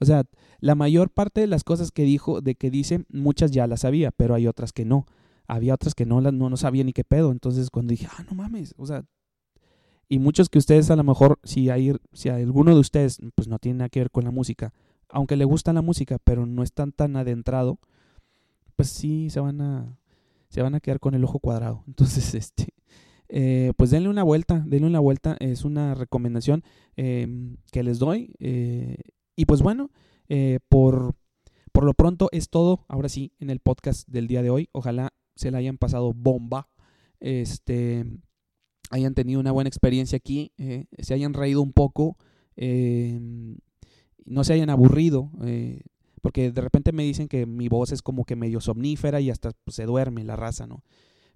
[0.00, 0.24] O sea,
[0.60, 4.10] la mayor parte de las cosas que dijo, de que dice, muchas ya las sabía,
[4.10, 5.06] pero hay otras que no.
[5.46, 7.32] Había otras que no, no, no sabía ni qué pedo.
[7.32, 9.04] Entonces cuando dije, ah, no mames, o sea,
[10.08, 13.58] y muchos que ustedes a lo mejor, si hay, si alguno de ustedes, pues no
[13.58, 14.72] tiene nada que ver con la música,
[15.08, 17.78] aunque le gusta la música, pero no están tan adentrado,
[18.76, 19.98] pues sí se van a,
[20.48, 21.82] se van a quedar con el ojo cuadrado.
[21.88, 22.68] Entonces, este,
[23.28, 26.62] eh, pues denle una vuelta, denle una vuelta, es una recomendación
[26.96, 28.32] em, que les doy.
[28.38, 28.98] Eh,
[29.36, 29.90] y pues bueno,
[30.28, 31.14] eh, por,
[31.72, 34.68] por lo pronto es todo, ahora sí, en el podcast del día de hoy.
[34.72, 36.68] Ojalá se la hayan pasado bomba.
[37.20, 38.04] Este,
[38.90, 40.52] hayan tenido una buena experiencia aquí,
[40.98, 42.16] se hayan reído un poco,
[42.56, 43.58] em,
[44.24, 45.30] no se hayan aburrido,
[46.22, 49.52] porque de repente me dicen que mi voz es como que medio somnífera y hasta
[49.64, 50.82] pues, se duerme la raza, ¿no?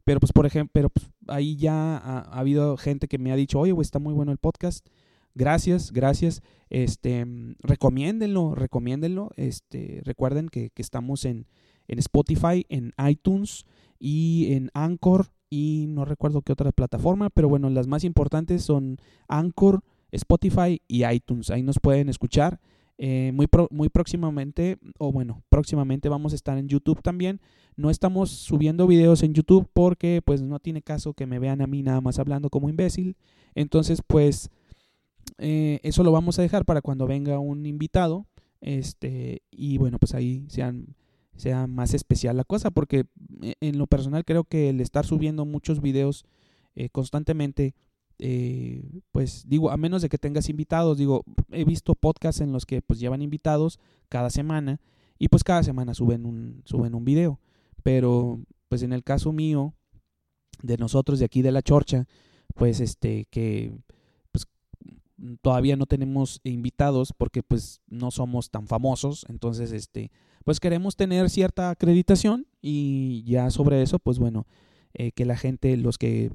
[0.05, 3.61] Pero pues por ejemplo, pero pues, ahí ya ha, habido gente que me ha dicho,
[3.61, 4.87] oye, está muy bueno el podcast.
[5.35, 6.43] Gracias, gracias.
[6.71, 7.27] Este,
[7.61, 9.31] recomiéndenlo, recomiéndenlo.
[9.37, 11.47] Este, recuerden que, estamos en,
[11.89, 13.67] en, Spotify, en iTunes
[13.99, 18.99] y en Anchor y no recuerdo qué otra plataforma, pero bueno, las más importantes son
[19.29, 21.51] Anchor, Spotify y iTunes.
[21.51, 22.61] Ahí nos pueden escuchar.
[23.03, 27.41] Eh, muy, muy próximamente, o bueno, próximamente vamos a estar en YouTube también.
[27.75, 31.67] No estamos subiendo videos en YouTube porque pues no tiene caso que me vean a
[31.67, 33.17] mí nada más hablando como imbécil.
[33.55, 34.51] Entonces pues
[35.41, 38.27] eh, eso lo vamos a dejar para cuando venga un invitado.
[38.61, 40.95] Este, y bueno, pues ahí sean,
[41.37, 43.07] sea más especial la cosa porque
[43.43, 46.25] eh, en lo personal creo que el estar subiendo muchos videos
[46.93, 47.75] constantemente
[48.23, 48.83] eh,
[49.13, 52.83] pues digo, a menos de que tengas invitados, digo, he visto podcasts en los que
[52.83, 53.81] pues llevan invitados
[54.11, 54.79] cada semana
[55.19, 57.41] y pues cada semana suben un, suben un video.
[57.83, 59.75] Pero pues en el caso mío,
[60.63, 62.07] de nosotros de aquí de la Chorcha,
[62.55, 63.73] pues este, que
[65.43, 70.11] todavía no tenemos invitados porque pues no somos tan famosos, entonces este,
[70.45, 74.47] pues queremos tener cierta acreditación y ya sobre eso, pues bueno,
[74.95, 76.31] eh, que la gente, los que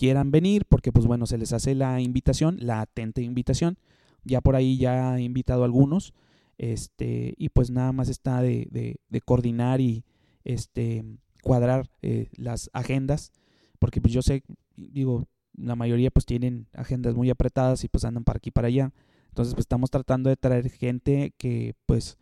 [0.00, 3.78] quieran venir, porque pues bueno, se les hace la invitación, la atenta invitación.
[4.24, 6.14] Ya por ahí ya he invitado a algunos.
[6.56, 10.04] Este, y pues nada más está de, de, coordinar y
[10.44, 11.04] este
[11.42, 13.32] cuadrar eh, las agendas.
[13.78, 14.42] Porque pues yo sé,
[14.76, 15.26] digo,
[15.60, 18.92] la mayoría pues tienen agendas muy apretadas y pues andan para aquí para allá.
[19.28, 22.18] Entonces pues estamos tratando de traer gente que pues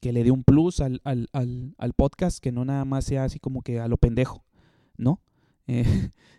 [0.00, 3.24] que le dé un plus al, al, al, al podcast, que no nada más sea
[3.24, 4.44] así como que a lo pendejo,
[4.96, 5.20] ¿no?
[5.72, 5.84] Eh,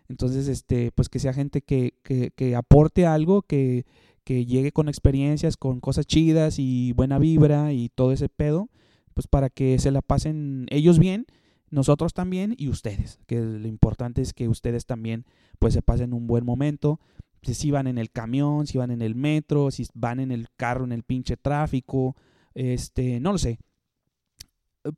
[0.09, 3.85] entonces, este, pues que sea gente que, que, aporte algo, que,
[4.25, 8.67] que, llegue con experiencias, con cosas chidas y buena vibra y todo ese pedo,
[9.13, 11.27] pues para que se la pasen ellos bien,
[11.71, 15.25] nosotros también y ustedes, que lo importante es que ustedes también
[15.57, 16.99] pues se pasen un buen momento,
[17.41, 20.83] si van en el camión, si van en el metro, si van en el carro,
[20.83, 22.15] en el pinche tráfico,
[22.53, 23.59] este, no lo sé,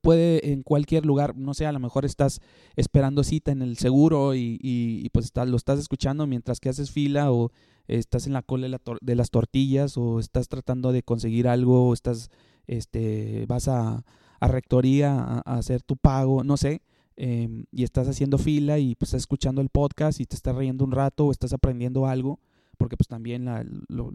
[0.02, 2.42] puede en cualquier lugar, no sé, a lo mejor estás
[2.76, 7.32] esperando cita en el seguro y, y, pues lo estás escuchando mientras que haces fila
[7.32, 7.52] o
[7.88, 12.30] estás en la cola de, las tortillas o estás tratando de conseguir algo o estás,
[12.66, 14.06] este, vas a,
[14.44, 16.82] a rectoría a, hacer tu pago, no sé,
[17.16, 20.84] em, y estás haciendo fila y pues estás escuchando el podcast y te estás riendo
[20.84, 22.42] un rato o estás aprendiendo algo,
[22.78, 24.12] porque pues también la, lo,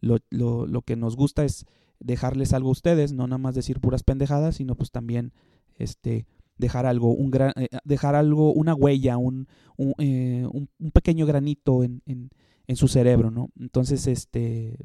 [0.00, 1.66] lo, lo, lo que nos gusta es
[1.98, 5.32] dejarles algo a ustedes, no nada más decir puras pendejadas, sino pues también
[5.74, 6.24] este
[6.56, 11.82] dejar algo, un gran, eh, dejar algo, una huella, un, un, eh, un, pequeño granito
[11.82, 12.30] en, en,
[12.68, 13.50] en, su cerebro, ¿no?
[13.58, 14.76] Entonces, este,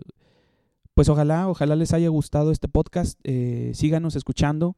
[0.93, 4.75] pues ojalá, ojalá les haya gustado este podcast, eh, síganos escuchando,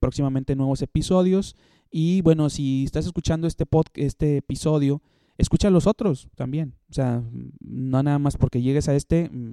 [0.00, 1.54] próximamente nuevos episodios,
[1.96, 5.00] y bueno, si estás escuchando este, pod, este episodio,
[5.38, 6.74] escucha a los otros también.
[6.90, 7.22] O sea,
[7.60, 9.52] no nada más porque llegues a este, mm,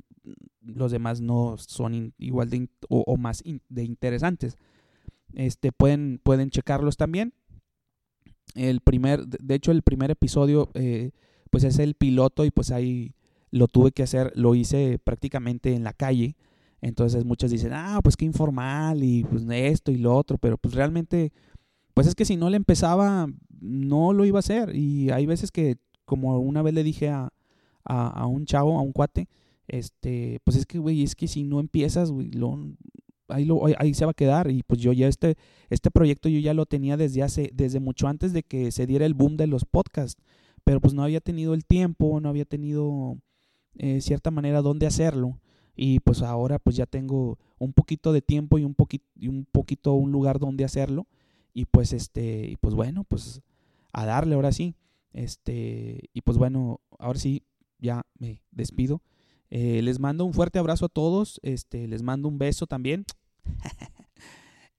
[0.61, 4.57] los demás no son igual de o, más de interesantes.
[5.36, 7.34] Este, pueden, pueden checarlos también.
[8.55, 11.11] El primer, de hecho, el primer episodio, eh,
[11.51, 13.13] pues es el piloto y pues ahí
[13.52, 16.36] lo tuve que hacer, lo hice prácticamente en la calle.
[16.82, 20.74] Entonces muchos dicen, ah, pues qué informal y pues esto y lo otro, pero pues
[20.74, 21.32] realmente
[21.93, 23.28] pues es que si no le empezaba,
[23.60, 24.76] no lo iba a hacer.
[24.76, 27.32] Y hay veces que, como una vez le dije a,
[27.84, 29.28] a, un chavo, a un cuate,
[29.68, 32.58] este, pues es que, güey, es que si no empiezas, güey, lo,
[33.28, 34.49] ahí, lo, ahí se va a quedar.
[34.52, 35.36] Y pues yo ya este,
[35.70, 39.06] este proyecto yo ya lo tenía desde hace, desde mucho antes de que se diera
[39.06, 40.22] el boom de los podcasts.
[40.64, 43.18] Pero pues no había tenido el tiempo, no había tenido
[43.78, 45.39] eh, cierta manera dónde hacerlo.
[45.76, 49.45] Y pues ahora pues ya tengo un poquito de tiempo y un poquito y un
[49.45, 51.07] poquito un lugar donde hacerlo.
[51.53, 53.41] Y pues este y pues bueno pues
[53.93, 54.76] a darle ahora sí.
[55.13, 57.43] Este y pues bueno ahora sí
[57.80, 59.01] ya me despido.
[59.49, 61.39] Eh, les mando un fuerte abrazo a todos.
[61.43, 63.05] Este les mando un beso también.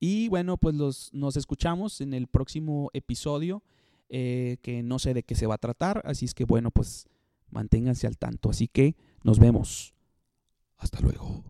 [0.04, 3.62] Y bueno pues los nos escuchamos en el próximo episodio.
[4.08, 6.02] Eh, que no sé de qué se va a tratar.
[6.04, 7.06] Así es que bueno pues
[7.52, 8.50] Manténganse al tanto.
[8.50, 9.94] Así que nos vemos.
[10.78, 11.44] Hasta luego.